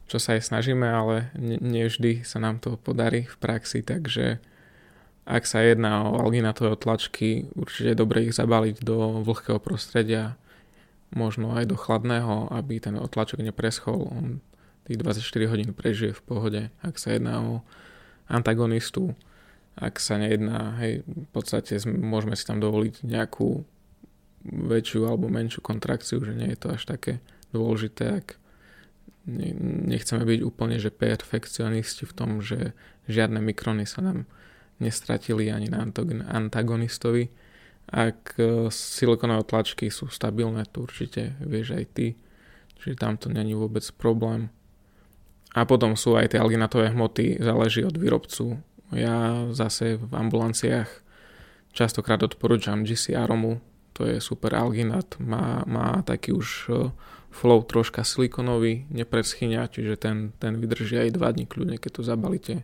čo 0.10 0.18
sa 0.18 0.34
aj 0.36 0.50
snažíme, 0.50 0.90
ale 0.90 1.30
nevždy 1.38 2.26
sa 2.26 2.42
nám 2.42 2.58
to 2.58 2.82
podarí 2.82 3.30
v 3.30 3.36
praxi, 3.38 3.86
takže 3.86 4.42
ak 5.30 5.46
sa 5.46 5.62
jedná 5.62 6.10
o 6.10 6.18
alginatové 6.18 6.74
tlačky, 6.74 7.46
určite 7.54 7.94
je 7.94 8.02
dobre 8.02 8.26
ich 8.26 8.34
zabaliť 8.34 8.82
do 8.82 9.22
vlhkého 9.22 9.62
prostredia, 9.62 10.34
možno 11.14 11.54
aj 11.54 11.70
do 11.70 11.78
chladného, 11.78 12.50
aby 12.50 12.82
ten 12.82 12.98
otlačok 12.98 13.46
nepreschol. 13.46 14.10
On 14.10 14.26
tých 14.90 14.98
24 14.98 15.54
hodín 15.54 15.70
prežije 15.78 16.18
v 16.18 16.26
pohode, 16.26 16.62
ak 16.82 16.98
sa 16.98 17.14
jedná 17.14 17.38
o 17.46 17.62
antagonistu, 18.26 19.14
ak 19.78 20.02
sa 20.02 20.18
nejedná, 20.18 20.82
hej, 20.82 21.06
v 21.06 21.30
podstate 21.30 21.78
môžeme 21.86 22.34
si 22.34 22.50
tam 22.50 22.58
dovoliť 22.58 23.06
nejakú 23.06 23.62
väčšiu 24.50 25.06
alebo 25.06 25.30
menšiu 25.30 25.62
kontrakciu, 25.62 26.26
že 26.26 26.34
nie 26.34 26.50
je 26.58 26.60
to 26.60 26.74
až 26.74 26.90
také 26.90 27.22
dôležité, 27.54 28.26
ak 28.26 28.39
nechceme 29.26 30.24
byť 30.24 30.40
úplne 30.46 30.80
že 30.80 30.94
perfekcionisti 30.94 32.08
v 32.08 32.14
tom, 32.16 32.30
že 32.40 32.72
žiadne 33.10 33.42
mikrony 33.44 33.84
sa 33.84 34.06
nám 34.06 34.30
nestratili 34.80 35.52
ani 35.52 35.68
na 35.68 35.84
antagonistovi. 36.32 37.28
Ak 37.90 38.38
e, 38.38 38.70
silikonové 38.70 39.44
tlačky 39.50 39.90
sú 39.90 40.08
stabilné, 40.08 40.64
to 40.70 40.86
určite 40.86 41.36
vieš 41.42 41.76
aj 41.76 41.86
ty, 41.92 42.08
čiže 42.80 42.96
tam 43.02 43.18
to 43.18 43.28
není 43.34 43.58
vôbec 43.58 43.84
problém. 43.98 44.54
A 45.58 45.66
potom 45.66 45.98
sú 45.98 46.14
aj 46.14 46.32
tie 46.32 46.40
alginatové 46.40 46.94
hmoty, 46.94 47.42
záleží 47.42 47.82
od 47.82 47.98
výrobcu. 47.98 48.62
Ja 48.94 49.50
zase 49.52 49.98
v 49.98 50.14
ambulanciách 50.14 50.90
častokrát 51.74 52.22
odporúčam 52.22 52.86
GC 52.86 53.18
Aromu, 53.18 53.58
to 53.98 54.06
je 54.06 54.22
super 54.22 54.54
alginat, 54.56 55.18
má, 55.20 55.66
má 55.66 56.06
taký 56.06 56.32
už 56.32 56.48
e, 56.70 56.74
flow 57.30 57.62
troška 57.62 58.02
silikonový, 58.02 58.90
nepreschyňa, 58.90 59.70
čiže 59.70 59.96
ten, 60.02 60.34
ten 60.42 60.58
vydrží 60.58 60.98
aj 60.98 61.16
2 61.16 61.36
dní 61.36 61.46
kľudne, 61.46 61.78
keď 61.78 61.92
to 62.00 62.02
zabalíte. 62.02 62.56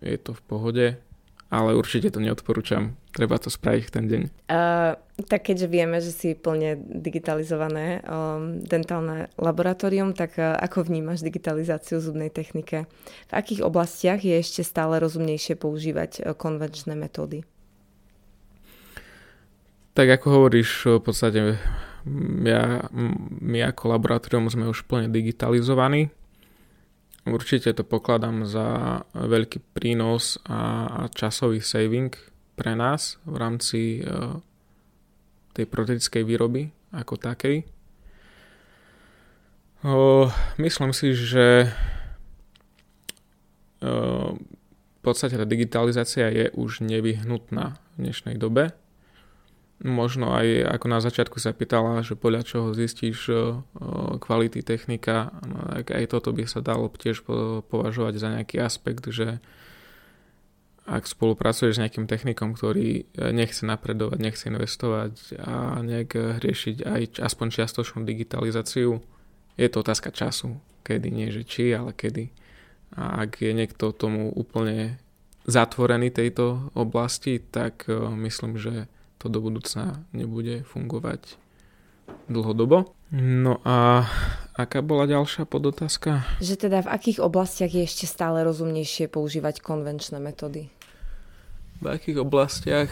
Je 0.00 0.16
to 0.16 0.32
v 0.32 0.42
pohode, 0.48 0.86
ale 1.52 1.76
určite 1.76 2.08
to 2.14 2.24
neodporúčam. 2.24 2.96
Treba 3.10 3.36
to 3.36 3.50
spraviť 3.50 3.82
v 3.84 3.92
ten 3.92 4.04
deň. 4.06 4.22
Uh, 4.48 4.94
tak 5.26 5.50
keďže 5.50 5.66
vieme, 5.66 5.98
že 5.98 6.14
si 6.14 6.38
plne 6.38 6.78
digitalizované 6.78 8.00
um, 8.06 8.62
dentálne 8.62 9.28
laboratórium, 9.34 10.14
tak 10.14 10.38
uh, 10.38 10.56
ako 10.56 10.86
vnímaš 10.86 11.26
digitalizáciu 11.26 11.98
zubnej 11.98 12.30
technike? 12.30 12.86
V 13.28 13.32
akých 13.34 13.66
oblastiach 13.66 14.22
je 14.22 14.38
ešte 14.38 14.62
stále 14.62 15.02
rozumnejšie 15.02 15.58
používať 15.58 16.22
uh, 16.22 16.38
konvenčné 16.38 16.94
metódy? 16.94 17.42
Tak 19.98 20.06
ako 20.06 20.26
hovoríš, 20.38 20.86
v 20.86 21.02
podstate 21.02 21.58
ja, 22.46 22.88
my 23.40 23.58
ako 23.68 23.82
laboratórium 23.92 24.48
sme 24.48 24.70
už 24.70 24.88
plne 24.88 25.12
digitalizovaní 25.12 26.08
Určite 27.28 27.76
to 27.76 27.84
pokladám 27.84 28.48
za 28.48 29.00
veľký 29.12 29.76
prínos 29.76 30.40
a 30.48 31.04
časový 31.12 31.60
saving 31.60 32.08
pre 32.56 32.72
nás 32.72 33.20
v 33.28 33.36
rámci 33.36 33.80
e, 34.00 34.02
tej 35.52 35.68
protetickej 35.68 36.24
výroby 36.24 36.72
ako 36.96 37.20
takej. 37.20 37.68
Myslím 40.56 40.92
si, 40.96 41.12
že 41.12 41.68
e, 41.68 41.68
v 44.72 45.00
podstate 45.04 45.36
tá 45.36 45.44
digitalizácia 45.44 46.32
je 46.32 46.48
už 46.56 46.80
nevyhnutná 46.80 47.76
v 47.76 47.96
dnešnej 48.00 48.40
dobe 48.40 48.72
možno 49.80 50.36
aj 50.36 50.76
ako 50.76 50.86
na 50.92 51.00
začiatku 51.00 51.36
sa 51.40 51.56
pýtala, 51.56 52.04
že 52.04 52.16
podľa 52.16 52.42
čoho 52.44 52.68
zistíš 52.76 53.32
kvality 54.20 54.60
technika, 54.60 55.32
no, 55.44 55.80
tak 55.80 55.96
aj 55.96 56.04
toto 56.12 56.36
by 56.36 56.44
sa 56.44 56.60
dalo 56.60 56.92
tiež 56.92 57.24
považovať 57.68 58.14
za 58.20 58.28
nejaký 58.28 58.60
aspekt, 58.60 59.08
že 59.08 59.40
ak 60.90 61.06
spolupracuješ 61.06 61.78
s 61.78 61.82
nejakým 61.86 62.10
technikom, 62.10 62.58
ktorý 62.58 63.06
e, 63.06 63.30
nechce 63.30 63.62
napredovať, 63.62 64.18
nechce 64.18 64.50
investovať 64.50 65.38
a 65.38 65.78
nejak 65.86 66.42
riešiť 66.42 66.76
aj 66.82 67.02
aspoň 67.22 67.46
čiastočnú 67.54 68.02
digitalizáciu, 68.02 68.98
je 69.54 69.68
to 69.70 69.86
otázka 69.86 70.10
času, 70.10 70.58
kedy, 70.82 71.14
nie 71.14 71.30
že 71.30 71.46
či, 71.46 71.70
ale 71.70 71.94
kedy. 71.94 72.34
A 72.98 73.22
ak 73.22 73.38
je 73.38 73.54
niekto 73.54 73.94
tomu 73.94 74.34
úplne 74.34 74.98
zatvorený 75.46 76.10
tejto 76.10 76.74
oblasti, 76.74 77.38
tak 77.38 77.86
e, 77.86 77.94
myslím, 78.26 78.58
že 78.58 78.90
to 79.20 79.28
do 79.28 79.44
budúcna 79.44 80.00
nebude 80.16 80.64
fungovať 80.64 81.36
dlhodobo. 82.26 82.96
No 83.12 83.60
a 83.66 84.08
aká 84.56 84.80
bola 84.80 85.04
ďalšia 85.04 85.44
podotázka? 85.44 86.24
Že 86.40 86.68
teda 86.68 86.78
v 86.86 86.92
akých 86.94 87.18
oblastiach 87.20 87.70
je 87.70 87.84
ešte 87.84 88.06
stále 88.08 88.40
rozumnejšie 88.46 89.12
používať 89.12 89.60
konvenčné 89.60 90.22
metódy? 90.22 90.72
V 91.82 91.86
akých 91.86 92.22
oblastiach? 92.22 92.90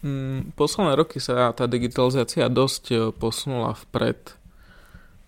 Mm, 0.00 0.56
posledné 0.56 0.96
roky 0.96 1.20
sa 1.20 1.52
tá 1.52 1.68
digitalizácia 1.68 2.48
dosť 2.48 2.84
e, 2.88 2.96
posunula 3.12 3.76
vpred. 3.76 4.36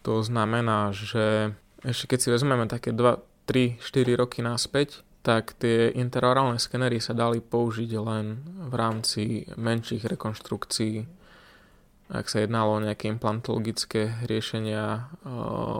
To 0.02 0.24
znamená, 0.24 0.90
že 0.96 1.54
ešte 1.84 2.16
keď 2.16 2.18
si 2.18 2.28
vezmeme 2.32 2.64
také 2.66 2.90
2, 2.90 3.20
3, 3.46 3.78
4 3.78 4.20
roky 4.20 4.40
naspäť, 4.40 5.04
tak 5.22 5.54
tie 5.54 5.94
interorálne 5.94 6.58
skenery 6.58 6.98
sa 6.98 7.14
dali 7.14 7.38
použiť 7.38 7.90
len 7.94 8.42
v 8.66 8.74
rámci 8.74 9.46
menších 9.54 10.02
rekonštrukcií. 10.02 11.06
Ak 12.12 12.28
sa 12.28 12.42
jednalo 12.42 12.76
o 12.76 12.82
nejaké 12.82 13.08
implantologické 13.08 14.18
riešenia 14.26 15.08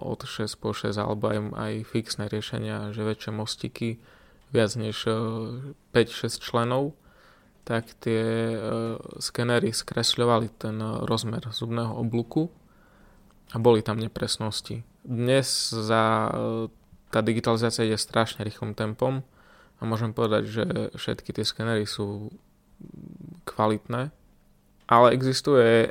od 0.01 0.23
6 0.23 0.47
po 0.63 0.73
6 0.73 0.95
alebo 0.97 1.29
aj, 1.29 1.39
aj 1.59 1.73
fixné 1.91 2.25
riešenia, 2.31 2.95
že 2.95 3.03
väčšie 3.05 3.35
mostiky, 3.35 3.99
viac 4.55 4.73
než 4.79 5.05
5-6 5.05 5.93
eh, 5.93 6.31
členov, 6.39 6.95
tak 7.63 7.95
tie 8.03 8.59
skenery 9.23 9.71
skresľovali 9.71 10.51
ten 10.59 10.83
rozmer 10.83 11.47
zubného 11.47 11.95
oblúku 11.95 12.51
a 13.55 13.57
boli 13.63 13.87
tam 13.87 14.03
nepresnosti. 14.03 14.83
Dnes 15.07 15.71
za 15.71 16.31
tá 17.13 17.21
digitalizácia 17.21 17.87
ide 17.87 18.01
strašne 18.01 18.43
rýchlym 18.43 18.75
tempom 18.75 19.23
a 19.83 19.85
môžem 19.85 20.15
povedať, 20.15 20.43
že 20.47 20.65
všetky 20.95 21.35
tie 21.35 21.43
skenery 21.43 21.91
sú 21.91 22.31
kvalitné, 23.43 24.15
ale 24.87 25.07
existuje 25.11 25.91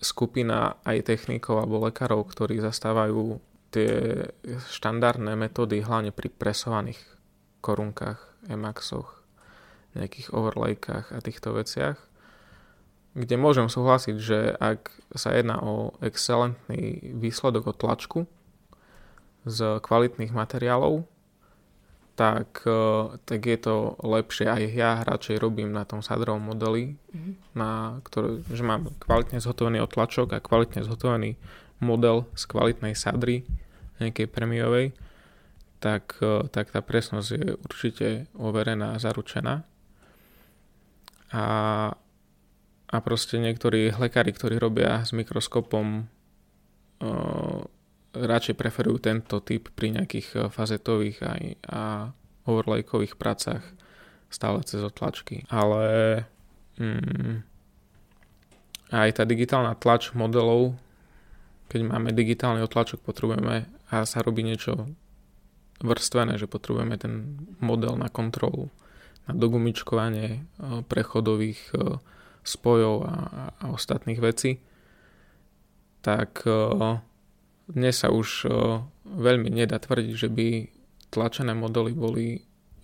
skupina 0.00 0.80
aj 0.88 1.12
technikov 1.12 1.60
alebo 1.60 1.84
lekárov, 1.84 2.24
ktorí 2.24 2.64
zastávajú 2.64 3.36
tie 3.76 4.24
štandardné 4.72 5.36
metódy 5.36 5.84
hlavne 5.84 6.16
pri 6.16 6.32
presovaných 6.32 7.00
korunkách, 7.60 8.20
emaxoch, 8.48 9.20
nejakých 9.92 10.32
overlaykách 10.32 11.12
a 11.12 11.18
týchto 11.20 11.52
veciach, 11.56 12.00
kde 13.16 13.36
môžem 13.36 13.68
súhlasiť, 13.68 14.16
že 14.16 14.52
ak 14.56 14.92
sa 15.16 15.32
jedná 15.36 15.60
o 15.60 15.96
excelentný 16.04 17.12
výsledok 17.16 17.72
od 17.72 17.76
tlačku 17.80 18.20
z 19.48 19.80
kvalitných 19.80 20.36
materiálov, 20.36 21.08
tak, 22.16 22.64
e, 22.64 22.80
tak 23.28 23.40
je 23.44 23.58
to 23.60 24.00
lepšie. 24.00 24.48
Aj 24.48 24.62
ja 24.64 25.04
radšej 25.04 25.36
robím 25.36 25.70
na 25.70 25.84
tom 25.84 26.00
sadrovom 26.00 26.48
modeli, 26.48 26.96
mm-hmm. 26.96 27.34
na 27.52 28.00
ktorý, 28.02 28.40
že 28.48 28.64
mám 28.64 28.88
kvalitne 28.96 29.38
zhotovený 29.38 29.84
otlačok 29.84 30.32
a 30.32 30.40
kvalitne 30.40 30.80
zhotovený 30.82 31.36
model 31.84 32.24
z 32.32 32.42
kvalitnej 32.48 32.96
sadry, 32.96 33.44
nejakej 34.00 34.32
premiovej, 34.32 34.96
tak, 35.78 36.16
e, 36.24 36.48
tak 36.48 36.72
tá 36.72 36.80
presnosť 36.80 37.28
je 37.36 37.46
určite 37.52 38.08
overená 38.32 38.96
a 38.96 39.00
zaručená. 39.00 39.68
A, 41.36 41.44
a 42.88 42.96
proste 43.04 43.36
niektorí 43.36 43.92
lekári, 43.92 44.32
ktorí 44.32 44.56
robia 44.56 45.02
s 45.02 45.10
mikroskopom 45.10 46.06
uh, 47.02 47.66
radšej 48.24 48.54
preferujú 48.56 48.98
tento 49.02 49.44
typ 49.44 49.68
pri 49.76 50.00
nejakých 50.00 50.28
eh, 50.34 50.40
fazetových 50.48 51.18
aj, 51.22 51.42
a 51.68 51.82
overlaykových 52.46 53.18
pracách 53.18 53.62
stále 54.30 54.62
cez 54.64 54.82
otlačky. 54.82 55.44
Ale 55.50 56.24
mm, 56.78 57.42
aj 58.94 59.08
tá 59.18 59.22
digitálna 59.26 59.74
tlač 59.76 60.14
modelov, 60.14 60.78
keď 61.66 61.80
máme 61.84 62.14
digitálny 62.14 62.62
otlačok, 62.62 63.02
potrebujeme 63.02 63.66
a 63.90 63.96
sa 64.06 64.22
robí 64.22 64.42
niečo 64.46 64.86
vrstvené, 65.82 66.38
že 66.40 66.50
potrebujeme 66.50 66.96
ten 66.96 67.36
model 67.60 67.98
na 67.98 68.08
kontrolu, 68.08 68.72
na 69.28 69.36
dogumičkovanie 69.36 70.26
eh, 70.32 70.80
prechodových 70.86 71.60
eh, 71.76 72.00
spojov 72.46 72.94
a, 73.02 73.16
a 73.58 73.64
ostatných 73.74 74.22
vecí, 74.22 74.62
tak 76.06 76.46
dnes 77.66 77.98
sa 77.98 78.14
už 78.14 78.46
veľmi 79.06 79.50
nedá 79.50 79.78
tvrdiť, 79.82 80.14
že 80.14 80.28
by 80.30 80.48
tlačené 81.10 81.54
modely 81.54 81.92
boli 81.94 82.28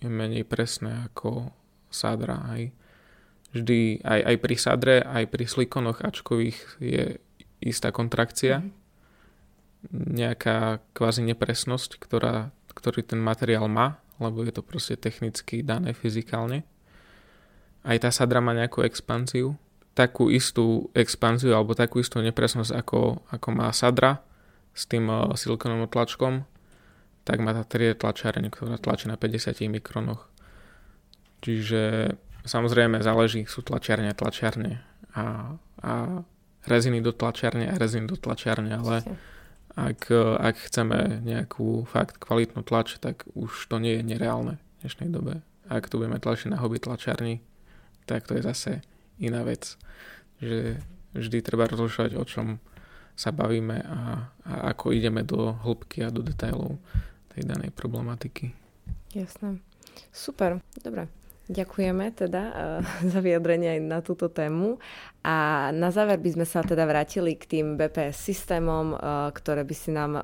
menej 0.03 0.43
presné 0.43 1.07
ako 1.11 1.51
sadra. 1.87 2.43
Aj. 2.49 2.63
Vždy, 3.55 4.03
aj, 4.03 4.19
aj 4.33 4.35
pri 4.41 4.55
sadre, 4.57 4.95
aj 5.05 5.23
pri 5.29 5.45
slikonoch 5.47 6.03
ačkových 6.03 6.59
je 6.81 7.03
istá 7.63 7.95
kontrakcia, 7.95 8.59
mm-hmm. 8.59 8.73
nejaká 10.19 10.83
kvázi 10.91 11.23
nepresnosť, 11.31 12.01
ktorá, 12.01 12.51
ktorý 12.75 13.05
ten 13.05 13.21
materiál 13.21 13.71
má, 13.71 14.01
lebo 14.19 14.43
je 14.43 14.51
to 14.51 14.65
proste 14.65 14.99
technicky 14.99 15.63
dané 15.63 15.95
fyzikálne. 15.95 16.67
Aj 17.83 17.97
tá 17.99 18.11
sadra 18.11 18.43
má 18.43 18.51
nejakú 18.55 18.83
expanziu, 18.83 19.55
takú 19.93 20.33
istú 20.33 20.89
expanziu 20.97 21.53
alebo 21.53 21.77
takú 21.77 22.01
istú 22.01 22.19
nepresnosť 22.19 22.71
ako, 22.73 23.21
ako 23.29 23.47
má 23.53 23.69
sadra, 23.71 24.25
s 24.73 24.83
tým 24.89 25.09
uh, 25.09 25.31
silikonovým 25.37 25.89
tlačkom, 25.89 26.45
tak 27.23 27.39
má 27.39 27.55
tá 27.55 27.63
3D 27.63 28.03
tlačiareň, 28.03 28.51
ktorá 28.51 28.75
tlačí 28.75 29.07
na 29.07 29.15
50 29.15 29.55
mikronoch. 29.71 30.27
Čiže 31.39 32.15
samozrejme 32.43 32.99
záleží, 32.99 33.47
sú 33.47 33.63
tlačiarne 33.63 34.11
a 34.11 34.17
tlačiarne 34.17 34.83
a, 35.15 35.55
a 35.79 35.93
reziny 36.67 36.99
do 36.99 37.11
tlačiarne 37.15 37.71
a 37.71 37.79
reziny 37.79 38.07
do 38.07 38.19
tlačiarne, 38.19 38.71
ale, 38.75 39.03
ak, 39.75 40.11
ak 40.39 40.55
chceme 40.67 41.23
nejakú 41.23 41.87
fakt 41.87 42.19
kvalitnú 42.19 42.63
tlač, 42.63 42.99
tak 42.99 43.27
už 43.35 43.71
to 43.71 43.79
nie 43.79 43.99
je 43.99 44.03
nereálne 44.03 44.59
v 44.59 44.77
dnešnej 44.83 45.09
dobe. 45.11 45.43
Ak 45.71 45.87
to 45.87 45.99
budeme 45.99 46.19
tlačiť 46.19 46.51
na 46.51 46.59
hobby 46.59 46.79
tlačiarni, 46.79 47.39
tak 48.03 48.27
to 48.27 48.35
je 48.35 48.43
zase 48.43 48.71
iná 49.19 49.47
vec. 49.47 49.79
Že 50.43 50.83
vždy 51.15 51.37
treba 51.39 51.71
rozlišovať, 51.71 52.19
o 52.19 52.23
čom 52.27 52.59
sa 53.13 53.29
bavíme 53.29 53.77
a, 53.85 53.99
a 54.45 54.53
ako 54.73 54.93
ideme 54.93 55.21
do 55.21 55.53
hĺbky 55.53 56.01
a 56.05 56.13
do 56.13 56.25
detailov 56.25 56.81
tej 57.33 57.45
danej 57.45 57.73
problematiky. 57.73 58.53
Jasné. 59.13 59.61
Super, 60.09 60.61
dobre. 60.81 61.09
Ďakujeme 61.43 62.15
teda 62.15 62.43
uh, 62.49 62.55
za 63.11 63.19
vyjadrenie 63.19 63.77
aj 63.77 63.79
na 63.83 63.99
túto 63.99 64.31
tému. 64.31 64.79
A 65.23 65.69
na 65.75 65.91
záver 65.91 66.19
by 66.19 66.39
sme 66.39 66.45
sa 66.47 66.63
teda 66.63 66.87
vrátili 66.87 67.35
k 67.35 67.59
tým 67.59 67.67
BPS 67.75 68.15
systémom, 68.31 68.95
uh, 68.95 69.27
ktoré 69.35 69.67
by 69.67 69.75
si 69.75 69.91
nám 69.91 70.23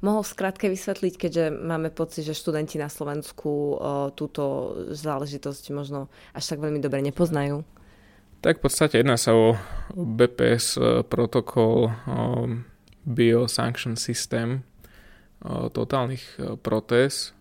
mohol 0.00 0.24
skrátke 0.24 0.72
vysvetliť, 0.72 1.14
keďže 1.20 1.44
máme 1.52 1.92
pocit, 1.92 2.24
že 2.24 2.36
študenti 2.36 2.80
na 2.80 2.88
Slovensku 2.88 3.80
túto 4.16 4.74
záležitosť 4.92 5.64
možno 5.72 6.08
až 6.32 6.44
tak 6.44 6.64
veľmi 6.64 6.80
dobre 6.80 7.04
nepoznajú. 7.04 7.62
Tak 8.38 8.62
v 8.62 8.62
podstate 8.62 9.02
jedná 9.02 9.18
sa 9.18 9.34
o 9.34 9.58
BPS 9.94 10.78
protokol 11.10 11.90
um, 12.06 12.62
Biosanction 13.02 13.98
System 13.98 14.62
totálnych 15.74 16.22
protéz. 16.62 17.34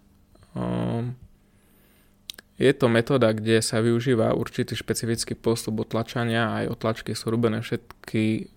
Je 2.57 2.73
to 2.73 2.89
metóda, 2.89 3.33
kde 3.33 3.61
sa 3.61 3.81
využíva 3.81 4.33
určitý 4.33 4.73
špecifický 4.73 5.37
postup 5.37 5.85
otlačania, 5.85 6.57
aj 6.61 6.73
otlačky 6.73 7.13
sú 7.13 7.29
robené 7.29 7.61
všetky 7.61 8.49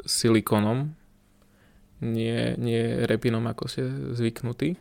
silikónom, 0.00 0.96
nie, 2.00 2.56
nie 2.56 3.04
repinom, 3.04 3.44
ako 3.44 3.64
ste 3.68 3.84
zvyknutí. 4.16 4.80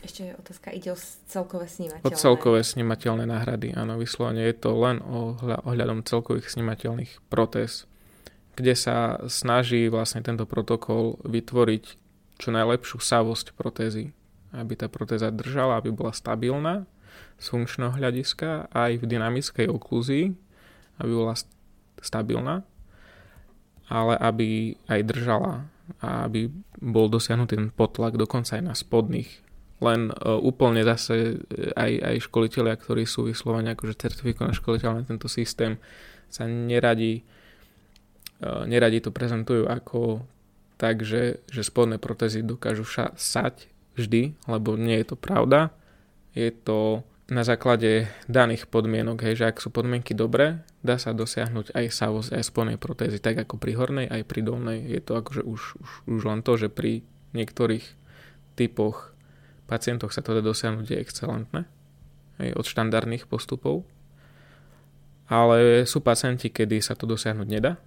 Ešte 0.00 0.32
otázka, 0.40 0.72
ide 0.72 0.96
o 0.96 0.98
celkové 1.28 1.68
snímateľné. 1.68 2.08
O 2.08 2.10
celkové 2.16 2.60
snímateľné 2.64 3.24
náhrady, 3.28 3.76
áno, 3.76 4.00
vyslovene 4.00 4.48
je 4.48 4.56
to 4.56 4.72
len 4.80 5.04
o 5.04 5.36
ohľadom 5.40 6.02
celkových 6.08 6.48
snímateľných 6.48 7.28
protéz, 7.28 7.84
kde 8.56 8.72
sa 8.72 9.20
snaží 9.28 9.92
vlastne 9.92 10.24
tento 10.24 10.48
protokol 10.48 11.20
vytvoriť 11.28 11.84
čo 12.40 12.48
najlepšiu 12.48 12.96
savosť 12.96 13.52
protézy 13.52 14.16
aby 14.54 14.74
tá 14.74 14.90
protéza 14.90 15.30
držala, 15.30 15.78
aby 15.78 15.94
bola 15.94 16.10
stabilná 16.10 16.86
z 17.38 17.46
funkčného 17.50 17.94
hľadiska 17.94 18.70
aj 18.70 19.02
v 19.02 19.04
dynamickej 19.06 19.66
oklúzii, 19.70 20.34
aby 21.00 21.12
bola 21.12 21.34
stabilná, 22.02 22.66
ale 23.86 24.14
aby 24.18 24.74
aj 24.90 25.00
držala 25.06 25.52
a 25.98 26.26
aby 26.26 26.50
bol 26.78 27.10
dosiahnutý 27.10 27.58
ten 27.58 27.70
potlak 27.74 28.14
dokonca 28.14 28.58
aj 28.58 28.62
na 28.62 28.74
spodných. 28.74 29.30
Len 29.80 30.12
uh, 30.12 30.36
úplne 30.36 30.84
zase 30.84 31.40
e, 31.48 31.72
aj, 31.72 31.92
aj 32.04 32.16
školiteľia, 32.28 32.76
ktorí 32.76 33.08
sú 33.08 33.24
vyslovene 33.24 33.72
akože 33.72 33.96
certifikovaní 33.96 34.52
školiteľ 34.52 34.90
na 35.00 35.02
tento 35.08 35.24
systém, 35.24 35.80
sa 36.28 36.44
neradi, 36.44 37.24
uh, 38.44 38.68
neradi 38.68 39.00
to 39.00 39.08
prezentujú 39.08 39.64
ako 39.64 40.20
tak, 40.76 41.00
že, 41.04 41.44
že 41.48 41.64
spodné 41.64 41.96
protézy 41.96 42.44
dokážu 42.44 42.84
ša- 42.84 43.16
sať 43.16 43.72
vždy, 43.96 44.36
lebo 44.48 44.76
nie 44.76 45.00
je 45.00 45.12
to 45.12 45.16
pravda. 45.16 45.72
Je 46.36 46.52
to 46.52 47.04
na 47.30 47.46
základe 47.46 48.10
daných 48.26 48.66
podmienok, 48.66 49.22
hej, 49.22 49.38
že 49.38 49.48
ak 49.48 49.62
sú 49.62 49.70
podmienky 49.70 50.16
dobré, 50.16 50.66
dá 50.82 50.98
sa 50.98 51.14
dosiahnuť 51.14 51.76
aj 51.78 51.86
savosť, 51.94 52.30
aj 52.34 52.42
spodnej 52.42 52.78
protézy, 52.80 53.22
tak 53.22 53.38
ako 53.38 53.54
pri 53.60 53.78
hornej, 53.78 54.06
aj 54.10 54.22
pri 54.26 54.40
dolnej. 54.42 54.82
Je 54.82 54.98
to 54.98 55.14
akože 55.14 55.42
už, 55.46 55.60
už, 55.78 55.90
už 56.10 56.20
len 56.26 56.40
to, 56.42 56.58
že 56.58 56.68
pri 56.72 57.06
niektorých 57.36 57.86
typoch 58.58 59.09
pacientoch 59.70 60.10
sa 60.10 60.26
to 60.26 60.34
dá 60.34 60.42
dosiahnuť 60.42 60.86
je 60.90 60.98
excelentné, 60.98 61.60
hej, 62.42 62.50
od 62.58 62.66
štandardných 62.66 63.30
postupov. 63.30 63.86
Ale 65.30 65.86
sú 65.86 66.02
pacienti, 66.02 66.50
kedy 66.50 66.82
sa 66.82 66.98
to 66.98 67.06
dosiahnuť 67.06 67.46
nedá 67.46 67.78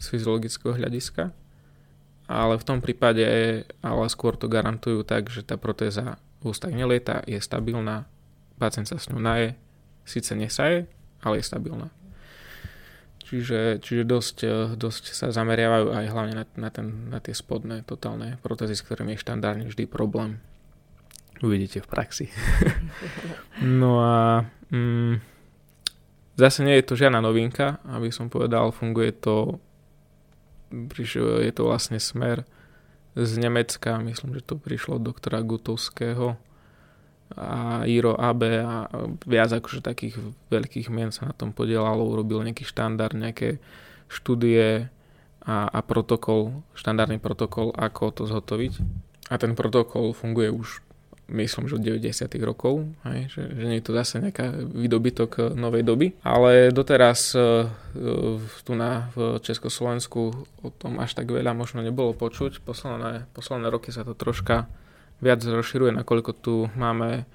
z 0.00 0.16
fyziologického 0.16 0.72
hľadiska 0.80 1.36
ale 2.30 2.62
v 2.62 2.66
tom 2.66 2.78
prípade 2.78 3.26
ale 3.82 4.06
skôr 4.06 4.38
to 4.38 4.46
garantujú 4.46 5.02
tak, 5.02 5.26
že 5.26 5.42
tá 5.42 5.58
protéza 5.58 6.22
v 6.38 6.54
ústach 6.54 6.70
nelieta, 6.70 7.26
je 7.26 7.42
stabilná, 7.42 8.06
pacient 8.54 8.86
sa 8.86 9.02
s 9.02 9.10
ňou 9.10 9.18
naje, 9.18 9.58
síce 10.06 10.30
nesaje, 10.38 10.86
ale 11.26 11.42
je 11.42 11.44
stabilná. 11.44 11.90
Čiže, 13.26 13.82
čiže 13.82 14.06
dosť, 14.06 14.36
dosť 14.78 15.04
sa 15.10 15.34
zameriavajú 15.34 15.90
aj 15.90 16.06
hlavne 16.06 16.34
na, 16.38 16.44
na, 16.54 16.70
ten, 16.70 17.10
na 17.10 17.18
tie 17.18 17.34
spodné 17.34 17.82
totálne 17.82 18.38
protézy, 18.46 18.78
s 18.78 18.86
ktorými 18.86 19.18
je 19.18 19.22
štandardne 19.26 19.66
vždy 19.66 19.90
problém. 19.90 20.38
Uvidíte 21.40 21.80
v 21.80 21.88
praxi. 21.88 22.26
no 23.80 24.04
a 24.04 24.44
mm, 24.68 25.20
zase 26.36 26.60
nie 26.64 26.76
je 26.80 26.84
to 26.84 27.00
žiadna 27.00 27.24
novinka, 27.24 27.80
aby 27.88 28.12
som 28.12 28.28
povedal, 28.28 28.72
funguje 28.76 29.12
to 29.16 29.56
je 30.70 31.50
to 31.50 31.62
vlastne 31.66 31.98
smer 31.98 32.46
z 33.18 33.32
Nemecka, 33.42 33.98
myslím, 33.98 34.38
že 34.38 34.46
to 34.46 34.54
prišlo 34.54 35.02
od 35.02 35.06
doktora 35.10 35.42
Gutovského 35.42 36.38
a 37.34 37.82
Iro 37.86 38.14
AB 38.14 38.42
a 38.62 38.90
viac 39.26 39.50
akože 39.54 39.82
takých 39.82 40.18
veľkých 40.50 40.90
mien 40.90 41.14
sa 41.14 41.30
na 41.30 41.34
tom 41.34 41.54
podielalo, 41.54 42.06
urobil 42.06 42.42
nejaký 42.42 42.66
štandard, 42.66 43.14
nejaké 43.14 43.62
štúdie 44.10 44.90
a, 45.42 45.56
a 45.70 45.78
protokol, 45.82 46.66
štandardný 46.74 47.22
protokol, 47.22 47.70
ako 47.74 48.10
to 48.10 48.22
zhotoviť. 48.26 48.72
A 49.30 49.38
ten 49.38 49.54
protokol 49.54 50.10
funguje 50.10 50.50
už 50.50 50.82
myslím, 51.30 51.70
že 51.70 51.78
od 51.78 51.84
90. 51.86 52.26
rokov, 52.42 52.86
hej, 53.06 53.30
že, 53.30 53.42
že 53.54 53.64
nie 53.66 53.78
je 53.78 53.86
to 53.86 53.92
zase 53.94 54.20
nejaká 54.20 54.50
výdobytok 54.60 55.30
eh, 55.38 55.42
novej 55.54 55.82
doby, 55.86 56.06
ale 56.26 56.74
doteraz 56.74 57.34
uh, 57.34 57.66
tu 58.66 58.72
na 58.74 59.10
v 59.14 59.38
Československu 59.42 60.20
o 60.62 60.68
tom 60.70 60.98
až 60.98 61.14
tak 61.16 61.30
veľa 61.30 61.54
možno 61.54 61.82
nebolo 61.82 62.14
počuť. 62.14 62.62
Posledné, 62.62 63.30
posledné 63.34 63.66
roky 63.70 63.90
sa 63.90 64.02
to 64.02 64.14
troška 64.14 64.70
viac 65.22 65.42
rozširuje, 65.42 65.96
nakoľko 65.96 66.30
tu 66.38 66.54
máme 66.76 67.28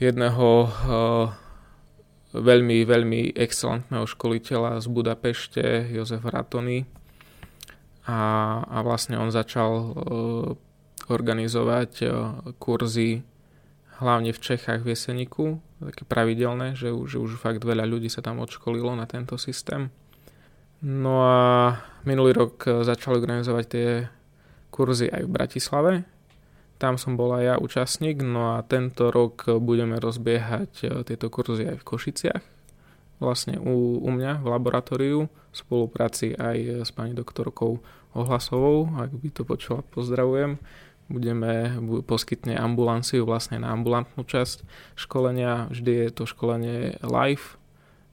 jedného 0.00 0.48
veľmi, 2.34 2.78
veľmi 2.86 3.20
excelentného 3.34 4.06
školiteľa 4.06 4.80
z 4.80 4.86
Budapešte, 4.86 5.64
Jozef 5.90 6.22
Ratony. 6.22 6.86
A, 8.06 8.18
a 8.64 8.78
vlastne 8.82 9.18
on 9.20 9.30
začal 9.30 9.94
organizovať 11.10 11.92
e, 12.00 12.06
kurzy 12.56 13.26
hlavne 14.00 14.32
v 14.32 14.40
Čechách 14.40 14.80
v 14.80 14.96
Jeseniku, 14.96 15.44
také 15.76 16.08
pravidelné, 16.08 16.72
že, 16.72 16.88
že 17.04 17.20
už 17.20 17.36
fakt 17.36 17.60
veľa 17.60 17.84
ľudí 17.84 18.08
sa 18.08 18.24
tam 18.24 18.40
odškolilo 18.40 18.96
na 18.96 19.04
tento 19.04 19.36
systém. 19.36 19.92
No 20.80 21.20
a 21.20 21.38
minulý 22.08 22.32
rok 22.32 22.64
e, 22.64 22.86
začali 22.86 23.20
organizovať 23.20 23.64
tie 23.68 23.88
kurzy 24.72 25.12
aj 25.12 25.22
v 25.28 25.30
Bratislave. 25.30 25.92
Tam 26.80 26.96
som 26.96 27.12
bol 27.12 27.36
aj 27.36 27.44
ja 27.44 27.54
účastník, 27.60 28.24
no 28.24 28.56
a 28.56 28.64
tento 28.64 29.12
rok 29.12 29.44
budeme 29.60 30.00
rozbiehať 30.00 30.72
e, 30.80 30.86
tieto 31.04 31.28
kurzy 31.28 31.68
aj 31.68 31.84
v 31.84 31.86
Košiciach, 31.86 32.42
vlastne 33.20 33.60
u, 33.60 34.00
u 34.00 34.08
mňa 34.08 34.40
v 34.40 34.46
laboratóriu, 34.48 35.28
v 35.28 35.54
spolupráci 35.54 36.32
aj 36.32 36.88
s 36.88 36.90
pani 36.96 37.12
doktorkou 37.12 37.84
Ohlasovou, 38.10 38.90
ak 38.98 39.12
by 39.12 39.28
to 39.30 39.42
počula, 39.46 39.86
pozdravujem 39.92 40.58
budeme, 41.10 41.74
poskytne 42.06 42.54
ambulanciu 42.54 43.26
vlastne 43.26 43.58
na 43.58 43.74
ambulantnú 43.74 44.22
časť 44.22 44.62
školenia. 44.94 45.66
Vždy 45.74 45.92
je 46.06 46.08
to 46.14 46.24
školenie 46.24 47.02
live 47.02 47.58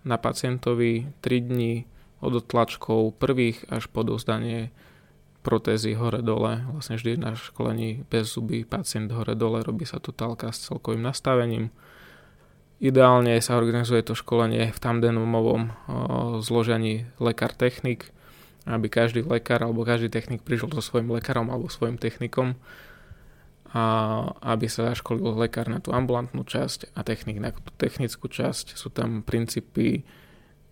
na 0.01 0.17
pacientovi 0.17 1.07
3 1.21 1.47
dní 1.47 1.85
od 2.17 2.41
otlačkov 2.41 3.13
prvých 3.21 3.69
až 3.69 3.85
po 3.93 4.01
dozdanie 4.01 4.73
protézy 5.45 5.93
hore-dole. 5.93 6.65
Vlastne 6.73 6.97
vždy 6.97 7.21
na 7.21 7.37
školení 7.37 8.03
bez 8.09 8.33
zuby 8.33 8.65
pacient 8.65 9.13
hore-dole, 9.13 9.63
robí 9.63 9.85
sa 9.85 10.01
totálka 10.01 10.49
s 10.49 10.67
celkovým 10.67 11.05
nastavením. 11.05 11.69
Ideálne 12.77 13.37
sa 13.41 13.57
organizuje 13.57 14.05
to 14.05 14.13
školenie 14.13 14.69
v 14.69 14.79
tandenomovom 14.81 15.73
zložení 16.41 17.09
lekár-technik, 17.17 18.13
aby 18.67 18.91
každý 18.91 19.23
lekár 19.23 19.63
alebo 19.63 19.87
každý 19.87 20.11
technik 20.11 20.43
prišiel 20.43 20.69
so 20.75 20.83
svojím 20.83 21.15
lekárom 21.15 21.47
alebo 21.49 21.71
svojim 21.71 21.95
technikom 21.97 22.59
a 23.75 23.83
aby 24.55 24.71
sa 24.71 24.91
zaškolil 24.93 25.35
lekár 25.35 25.67
na 25.67 25.83
tú 25.83 25.91
ambulantnú 25.91 26.47
časť 26.47 26.95
a 26.95 27.03
technik 27.03 27.43
na 27.43 27.51
tú 27.51 27.71
technickú 27.75 28.31
časť. 28.31 28.79
Sú 28.79 28.87
tam 28.87 29.25
princípy 29.25 30.07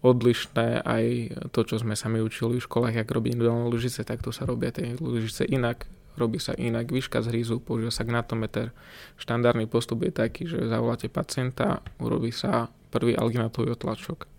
odlišné, 0.05 0.85
aj 0.85 1.05
to, 1.49 1.65
čo 1.65 1.81
sme 1.81 1.97
sa 1.97 2.07
my 2.07 2.21
učili 2.21 2.61
v 2.61 2.67
školách, 2.69 2.95
jak 3.01 3.09
robiť 3.09 3.35
individuálne 3.35 3.73
lyžice, 3.73 4.05
tak 4.05 4.21
to 4.21 4.29
sa 4.29 4.45
robia 4.45 4.69
tie 4.69 4.93
lyžice 4.95 5.49
inak, 5.49 5.89
robí 6.13 6.37
sa 6.37 6.53
inak 6.53 6.93
výška 6.93 7.25
zhrízu, 7.25 7.57
používa 7.57 7.89
sa 7.89 8.05
gnatometer. 8.05 8.69
Štandardný 9.17 9.65
postup 9.65 10.05
je 10.05 10.13
taký, 10.13 10.45
že 10.45 10.61
zavoláte 10.69 11.09
pacienta, 11.09 11.81
urobí 11.97 12.29
sa 12.29 12.69
prvý 12.93 13.17
alginatový 13.17 13.73
otlačok. 13.73 14.29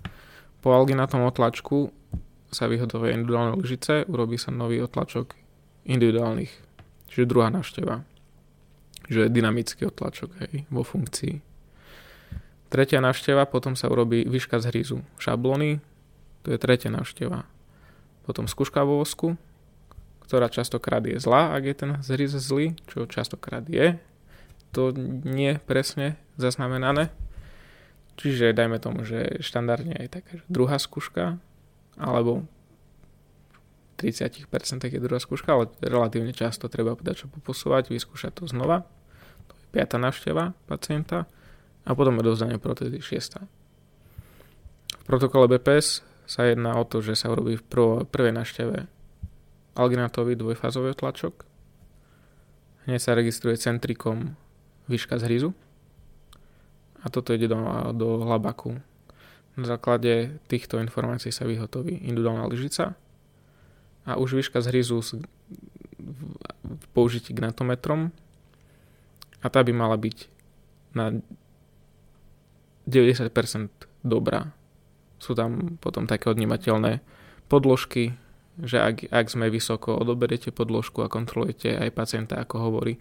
Po 0.63 0.73
alginatom 0.73 1.27
otlačku 1.27 1.91
sa 2.49 2.71
vyhodovia 2.71 3.19
individuálne 3.19 3.59
lyžice, 3.59 4.07
urobí 4.07 4.39
sa 4.39 4.55
nový 4.55 4.81
otlačok 4.81 5.35
individuálnych, 5.85 6.53
čiže 7.11 7.27
druhá 7.27 7.51
návšteva. 7.51 8.16
Že 9.07 9.31
dynamický 9.31 9.87
otlačok 9.87 10.31
hej, 10.43 10.67
vo 10.71 10.83
funkcii. 10.83 11.39
Tretia 12.67 12.99
návšteva, 12.99 13.47
potom 13.47 13.79
sa 13.79 13.87
urobí 13.87 14.27
výška 14.27 14.59
zhrízu 14.59 15.07
šablóny, 15.23 15.79
to 16.43 16.51
je 16.51 16.59
tretia 16.59 16.91
návšteva. 16.91 17.47
Potom 18.27 18.51
skúška 18.51 18.83
vo 18.83 18.99
vosku, 18.99 19.39
ktorá 20.27 20.51
častokrát 20.51 21.07
je 21.07 21.23
zlá, 21.23 21.55
ak 21.55 21.63
je 21.63 21.75
ten 21.79 21.91
zhríz 22.03 22.35
zlý, 22.35 22.75
čo 22.91 23.07
častokrát 23.07 23.63
je. 23.71 24.03
To 24.75 24.91
nie 25.23 25.63
presne 25.63 26.19
zaznamenané. 26.35 27.15
Čiže 28.19 28.51
dajme 28.51 28.83
tomu, 28.83 29.07
že 29.07 29.39
štandardne 29.39 29.95
je 30.03 30.11
taká 30.11 30.43
druhá 30.51 30.83
skúška, 30.83 31.39
alebo 31.95 32.43
30% 34.03 34.51
je 34.91 35.01
druhá 35.01 35.21
skúška, 35.23 35.55
ale 35.55 35.71
relatívne 35.81 36.35
často 36.35 36.67
treba 36.67 36.99
čo 37.15 37.31
poposúvať, 37.31 37.95
vyskúšať 37.95 38.43
to 38.43 38.45
znova. 38.51 38.85
To 39.71 39.75
je 39.75 39.83
piata 39.83 39.99
návšteva 39.99 40.55
pacienta 40.67 41.27
a 41.87 41.91
potom 41.95 42.19
je 42.19 42.25
dozdanie 42.27 42.59
protézy 42.59 42.99
šiesta. 43.03 43.47
V 44.91 45.05
protokole 45.07 45.47
BPS 45.47 46.03
sa 46.27 46.47
jedná 46.47 46.75
o 46.75 46.85
to, 46.87 46.99
že 46.99 47.15
sa 47.15 47.31
urobí 47.31 47.55
v 47.55 47.63
prv, 47.63 47.87
prvej 48.11 48.35
návšteve 48.35 48.77
alginatový 49.79 50.35
dvojfázový 50.35 50.99
tlačok. 50.99 51.47
Hneď 52.91 53.01
sa 53.03 53.15
registruje 53.15 53.55
centrikom 53.61 54.35
výška 54.91 55.19
zhryzu 55.19 55.55
a 57.03 57.07
toto 57.07 57.35
ide 57.35 57.47
do, 57.47 57.59
do 57.95 58.23
labaku. 58.27 58.79
Na 59.57 59.65
základe 59.65 60.37
týchto 60.51 60.83
informácií 60.83 61.31
sa 61.31 61.47
vyhotoví 61.47 62.03
individuálna 62.03 62.51
lyžica 62.51 62.99
a 64.07 64.19
už 64.19 64.43
výška 64.43 64.59
zhryzu 64.63 65.01
v, 65.03 65.11
v 66.63 66.87
použití 66.93 67.33
gnatometrom 67.33 68.11
a 69.41 69.47
tá 69.49 69.61
by 69.61 69.73
mala 69.73 69.97
byť 69.99 70.17
na 70.97 71.19
90% 72.87 73.29
dobrá 74.07 74.57
sú 75.19 75.33
tam 75.33 75.81
potom 75.81 76.05
také 76.05 76.29
odnímateľné 76.29 77.01
podložky, 77.49 78.17
že 78.61 78.81
ak, 78.81 79.09
ak 79.09 79.27
sme 79.29 79.53
vysoko, 79.53 79.97
odoberiete 79.97 80.53
podložku 80.53 81.05
a 81.05 81.13
kontrolujete 81.13 81.77
aj 81.77 81.91
pacienta, 81.93 82.35
ako 82.41 82.57
hovorí, 82.61 83.01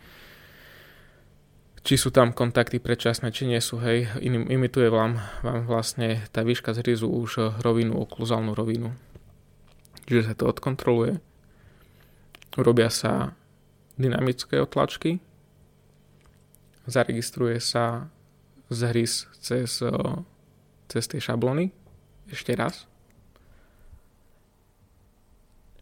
či 1.85 2.01
sú 2.01 2.09
tam 2.09 2.33
kontakty 2.33 2.81
predčasné, 2.81 3.29
či 3.29 3.45
nie 3.45 3.61
sú, 3.61 3.77
hej, 3.77 4.09
Inim, 4.17 4.49
imituje 4.49 4.89
vám, 4.89 5.21
vám 5.45 5.69
vlastne 5.69 6.25
tá 6.33 6.41
výška 6.41 6.73
zhryzu 6.73 7.05
už 7.05 7.61
rovinu, 7.61 7.93
okluzálnu 8.01 8.57
rovinu. 8.57 8.97
Čiže 10.09 10.21
sa 10.25 10.33
to 10.33 10.49
odkontroluje. 10.49 11.21
Robia 12.57 12.89
sa 12.89 13.37
dynamické 14.01 14.57
otlačky, 14.57 15.21
zaregistruje 16.85 17.57
sa 17.61 18.09
zhrys 18.69 19.29
cez, 19.37 19.81
cez 20.89 21.03
tie 21.05 21.21
šablony, 21.21 21.69
ešte 22.29 22.57
raz. 22.57 22.89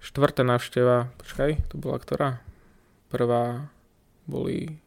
Štvrtá 0.04 0.44
návšteva, 0.44 1.16
počkaj, 1.16 1.64
to 1.72 1.80
bola 1.80 1.96
ktorá? 1.96 2.30
Prvá 3.08 3.72
boli... 4.28 4.80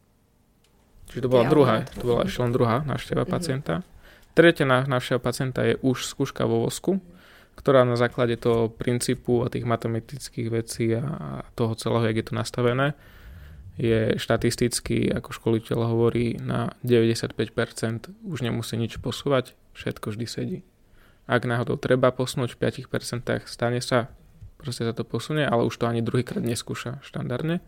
Čiže 1.08 1.24
to 1.24 1.30
bola 1.32 1.44
ja, 1.46 1.50
druhá, 1.52 1.74
to 1.88 2.04
bola 2.04 2.22
ešte 2.28 2.40
len 2.44 2.52
druhá 2.52 2.76
návšteva 2.84 3.24
uh-huh. 3.24 3.32
pacienta. 3.32 3.74
Tretia 4.36 4.68
návšteva 4.68 5.16
pacienta 5.22 5.64
je 5.64 5.80
už 5.80 6.04
skúška 6.04 6.44
vo 6.44 6.68
vosku, 6.68 7.00
ktorá 7.56 7.88
na 7.88 7.96
základe 7.96 8.36
toho 8.36 8.68
princípu 8.68 9.40
a 9.40 9.48
tých 9.48 9.64
matematických 9.64 10.48
vecí 10.52 10.92
a 10.92 11.40
toho 11.56 11.72
celého, 11.72 12.12
jak 12.12 12.20
je 12.20 12.26
to 12.28 12.34
nastavené, 12.36 12.92
je 13.76 14.16
štatisticky, 14.16 15.12
ako 15.12 15.36
školiteľ 15.36 15.78
hovorí, 15.84 16.40
na 16.40 16.72
95% 16.80 17.36
už 18.24 18.38
nemusí 18.40 18.74
nič 18.80 18.96
posúvať, 18.96 19.52
všetko 19.76 20.16
vždy 20.16 20.26
sedí. 20.26 20.58
Ak 21.28 21.44
náhodou 21.44 21.76
treba 21.76 22.08
posunúť 22.14 22.56
v 22.56 22.70
5%, 22.70 23.44
stane 23.44 23.80
sa, 23.84 24.08
proste 24.56 24.86
sa 24.86 24.96
to 24.96 25.04
posunie, 25.04 25.44
ale 25.44 25.68
už 25.68 25.76
to 25.76 25.84
ani 25.84 26.00
druhýkrát 26.00 26.40
neskúša 26.40 27.04
štandardne. 27.04 27.60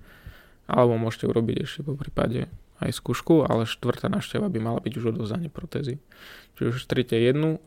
Alebo 0.68 1.00
môžete 1.00 1.28
urobiť 1.28 1.56
ešte 1.64 1.80
po 1.84 1.96
prípade 1.96 2.48
aj 2.78 2.94
skúšku, 2.94 3.44
ale 3.44 3.66
štvrtá 3.66 4.06
návšteva 4.06 4.46
by 4.46 4.58
mala 4.62 4.80
byť 4.80 4.92
už 4.94 5.04
odovzdanie 5.16 5.50
protézy. 5.50 5.98
Čiže 6.56 6.68
už 6.70 6.76
štvrte 6.86 7.16
jednu 7.18 7.58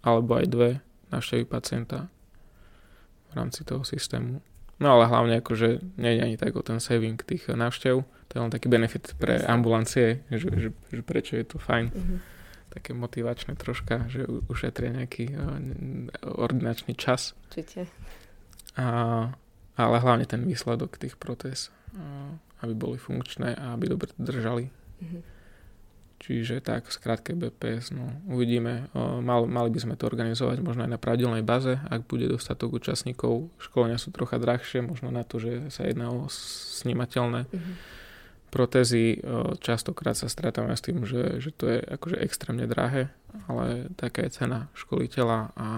alebo 0.00 0.38
aj 0.38 0.46
dve 0.48 0.68
návštevy 1.12 1.44
pacienta 1.44 2.08
v 3.28 3.32
rámci 3.36 3.66
toho 3.66 3.82
systému. 3.82 4.40
No 4.76 5.00
ale 5.00 5.08
hlavne 5.08 5.40
akože 5.40 5.96
nie 5.96 6.12
je 6.16 6.20
ani 6.20 6.36
tak 6.36 6.52
o 6.52 6.60
ten 6.60 6.80
saving 6.80 7.16
tých 7.16 7.48
návštev, 7.48 8.04
to 8.04 8.32
je 8.36 8.40
len 8.44 8.52
taký 8.52 8.68
benefit 8.68 9.16
pre 9.16 9.40
ambulancie, 9.48 10.20
že, 10.28 10.52
že, 10.52 10.68
že 10.92 11.00
prečo 11.00 11.40
je 11.40 11.46
to 11.48 11.56
fajn. 11.56 11.86
Mm-hmm 11.88 12.20
také 12.76 12.92
motivačné 12.92 13.56
troška, 13.56 14.04
že 14.12 14.28
ušetria 14.52 14.92
nejaký 14.92 15.32
uh, 15.32 15.56
ordinačný 16.36 16.92
čas. 16.92 17.32
Určite. 17.48 17.88
A, 18.76 18.84
ale 19.80 19.96
hlavne 19.96 20.28
ten 20.28 20.44
výsledok 20.44 21.00
tých 21.00 21.16
protéz, 21.16 21.72
uh, 21.96 22.36
aby 22.60 22.76
boli 22.76 23.00
funkčné 23.00 23.56
a 23.56 23.72
aby 23.72 23.88
dobre 23.88 24.12
držali. 24.20 24.68
Mm-hmm. 24.68 25.35
Čiže 26.16 26.64
tak, 26.64 26.88
skrátke 26.88 27.36
BPS, 27.36 27.92
no 27.92 28.08
uvidíme. 28.32 28.88
Mal, 28.96 29.44
mali 29.44 29.68
by 29.68 29.78
sme 29.84 29.94
to 30.00 30.08
organizovať 30.08 30.64
možno 30.64 30.88
aj 30.88 30.96
na 30.96 31.00
pravidelnej 31.00 31.44
baze, 31.44 31.76
ak 31.76 32.08
bude 32.08 32.24
dostatok 32.24 32.80
účastníkov. 32.80 33.52
Školenia 33.60 34.00
sú 34.00 34.10
trocha 34.16 34.40
drahšie, 34.40 34.80
možno 34.80 35.12
na 35.12 35.28
to, 35.28 35.36
že 35.36 35.68
sa 35.68 35.84
jedná 35.84 36.08
o 36.08 36.26
snímateľné. 36.32 37.46
Mm-hmm 37.46 38.04
protézy 38.56 39.20
častokrát 39.60 40.16
sa 40.16 40.32
stretávame 40.32 40.72
s 40.72 40.80
tým, 40.80 41.04
že, 41.04 41.44
že 41.44 41.52
to 41.52 41.68
je 41.68 41.78
akože 41.82 42.16
extrémne 42.24 42.64
drahé, 42.64 43.12
ale 43.52 43.92
taká 44.00 44.24
je 44.24 44.32
cena 44.32 44.72
školiteľa 44.72 45.52
a, 45.52 45.52
a 45.52 45.68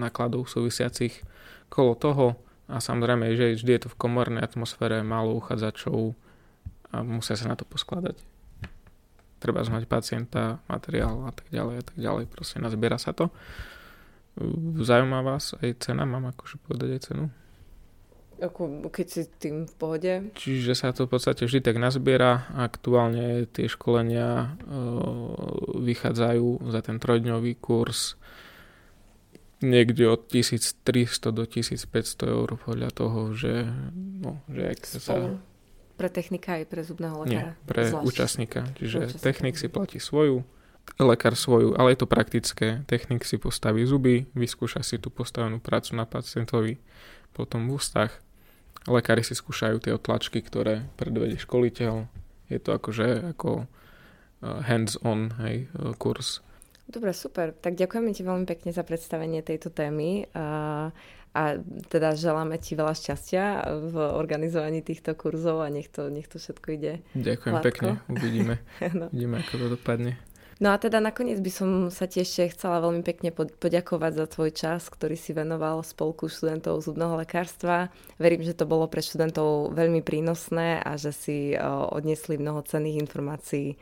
nákladov 0.00 0.48
súvisiacich 0.48 1.20
kolo 1.68 1.92
toho 1.92 2.40
a 2.72 2.80
samozrejme, 2.80 3.36
že 3.36 3.60
vždy 3.60 3.70
je 3.76 3.82
to 3.84 3.92
v 3.92 4.00
komornej 4.00 4.40
atmosfére, 4.40 5.04
málo 5.04 5.36
uchádzačov 5.36 6.16
a 6.88 7.04
musia 7.04 7.36
sa 7.36 7.52
na 7.52 7.56
to 7.58 7.68
poskladať. 7.68 8.16
Treba 9.42 9.66
zmať 9.66 9.90
pacienta, 9.90 10.62
materiál 10.70 11.26
a 11.26 11.34
tak 11.34 11.50
ďalej 11.50 11.74
a 11.74 11.84
tak 11.84 11.96
ďalej, 11.98 12.24
proste 12.30 12.62
nazbiera 12.62 12.94
sa 12.94 13.10
to. 13.10 13.34
Zaujíma 14.78 15.18
vás 15.26 15.58
aj 15.58 15.82
cena, 15.82 16.06
mám 16.06 16.30
akože 16.30 16.62
povedať 16.62 16.88
aj 16.94 17.02
cenu? 17.10 17.24
Ako, 18.42 18.90
keď 18.90 19.06
si 19.06 19.22
tým 19.38 19.66
v 19.66 19.74
pohode? 19.74 20.12
Čiže 20.34 20.74
sa 20.74 20.94
to 20.94 21.06
v 21.06 21.14
podstate 21.14 21.46
vždy 21.46 21.62
tak 21.62 21.78
nazbiera. 21.78 22.50
Aktuálne 22.54 23.46
tie 23.46 23.70
školenia 23.70 24.30
e, 24.34 24.46
vychádzajú 25.78 26.66
za 26.70 26.80
ten 26.82 26.98
trojdňový 26.98 27.54
kurz 27.62 28.18
niekde 29.62 30.10
od 30.10 30.26
1300 30.26 31.30
do 31.30 31.46
1500 31.46 31.86
eur 32.26 32.48
podľa 32.58 32.90
toho, 32.90 33.30
že, 33.30 33.70
no, 33.94 34.42
že 34.50 34.62
ak 34.74 34.80
sa... 34.90 35.38
Pre 35.94 36.08
technika 36.08 36.58
aj 36.58 36.64
pre 36.66 36.80
zubného 36.82 37.16
lekára? 37.22 37.52
Nie, 37.54 37.66
pre 37.68 37.88
Zvlášť. 37.88 38.06
účastníka. 38.08 38.60
Čiže 38.80 38.98
účastníka. 39.06 39.24
technik 39.24 39.54
si 39.60 39.66
platí 39.68 39.98
svoju, 40.00 40.42
lekár 40.98 41.36
svoju, 41.36 41.76
ale 41.76 41.94
je 41.94 41.98
to 42.02 42.08
praktické. 42.08 42.82
Technik 42.88 43.22
si 43.28 43.36
postaví 43.36 43.84
zuby, 43.84 44.26
vyskúša 44.32 44.80
si 44.82 44.96
tú 44.96 45.12
postavenú 45.12 45.60
prácu 45.60 45.94
na 45.94 46.08
pacientovi, 46.08 46.80
potom 47.36 47.68
v 47.68 47.76
ústach 47.76 48.22
Lekári 48.90 49.22
si 49.22 49.38
skúšajú 49.38 49.78
tie 49.78 49.94
otlačky, 49.94 50.42
ktoré 50.42 50.90
predvedie 50.98 51.38
školiteľ. 51.38 52.10
Je 52.50 52.58
to 52.58 52.74
akože 52.74 53.30
ako 53.36 53.64
uh, 53.64 54.58
hands-on 54.66 55.30
hej, 55.38 55.70
uh, 55.78 55.94
kurz. 55.94 56.42
Dobre, 56.88 57.14
super. 57.14 57.54
Tak 57.54 57.78
ďakujeme 57.78 58.10
ti 58.12 58.22
veľmi 58.26 58.44
pekne 58.44 58.74
za 58.74 58.82
predstavenie 58.82 59.40
tejto 59.40 59.70
témy 59.70 60.26
a, 60.34 60.90
a 61.32 61.42
teda 61.88 62.18
želáme 62.18 62.58
ti 62.58 62.74
veľa 62.74 62.92
šťastia 62.92 63.44
v 63.88 63.96
organizovaní 63.96 64.82
týchto 64.82 65.14
kurzov 65.14 65.62
a 65.62 65.70
nech 65.70 65.88
to, 65.88 66.10
nech 66.10 66.28
to 66.28 66.42
všetko 66.42 66.68
ide 66.74 66.92
Ďakujem 67.14 67.54
hladko. 67.54 67.66
pekne, 67.66 67.90
uvidíme. 68.10 68.54
no. 68.98 69.06
Uvidíme, 69.08 69.40
ako 69.40 69.54
to 69.56 69.66
dopadne. 69.78 70.18
No 70.62 70.70
a 70.70 70.78
teda 70.78 71.02
nakoniec 71.02 71.42
by 71.42 71.50
som 71.50 71.70
sa 71.90 72.06
tiež 72.06 72.54
chcela 72.54 72.78
veľmi 72.78 73.02
pekne 73.02 73.34
poďakovať 73.34 74.12
za 74.14 74.26
tvoj 74.30 74.50
čas, 74.54 74.86
ktorý 74.86 75.18
si 75.18 75.34
venoval 75.34 75.82
spolku 75.82 76.30
študentov 76.30 76.86
zubného 76.86 77.18
lekárstva. 77.18 77.90
Verím, 78.14 78.46
že 78.46 78.54
to 78.54 78.62
bolo 78.62 78.86
pre 78.86 79.02
študentov 79.02 79.74
veľmi 79.74 80.06
prínosné 80.06 80.78
a 80.78 80.94
že 80.94 81.10
si 81.10 81.58
odnesli 81.66 82.38
mnoho 82.38 82.62
cenných 82.62 83.02
informácií 83.02 83.74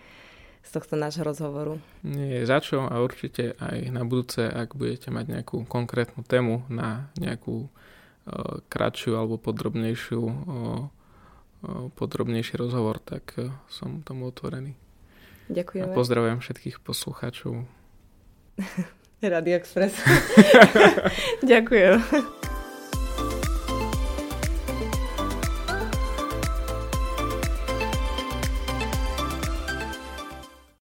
z 0.61 0.71
tohto 0.71 0.95
nášho 0.97 1.25
rozhovoru. 1.25 1.81
Nie 2.05 2.43
je 2.43 2.45
za 2.47 2.59
čo 2.61 2.85
a 2.85 3.01
určite 3.01 3.57
aj 3.59 3.91
na 3.91 4.05
budúce, 4.05 4.45
ak 4.45 4.77
budete 4.77 5.09
mať 5.09 5.41
nejakú 5.41 5.65
konkrétnu 5.67 6.23
tému 6.23 6.69
na 6.69 7.11
nejakú 7.17 7.67
uh, 7.67 8.63
kratšiu 8.69 9.17
alebo 9.17 9.41
podrobnejšiu, 9.41 10.23
uh, 10.23 10.33
uh, 10.33 11.87
podrobnejší 11.97 12.61
rozhovor, 12.61 13.01
tak 13.01 13.35
uh, 13.41 13.51
som 13.73 14.05
tomu 14.05 14.29
otvorený. 14.29 14.77
Ďakujeme. 15.51 15.91
A 15.91 15.97
pozdravujem 15.97 16.39
všetkých 16.39 16.79
poslucháčov. 16.85 17.67
Radio 19.21 19.55
Express. 19.59 20.01
Ďakujem. 21.51 22.40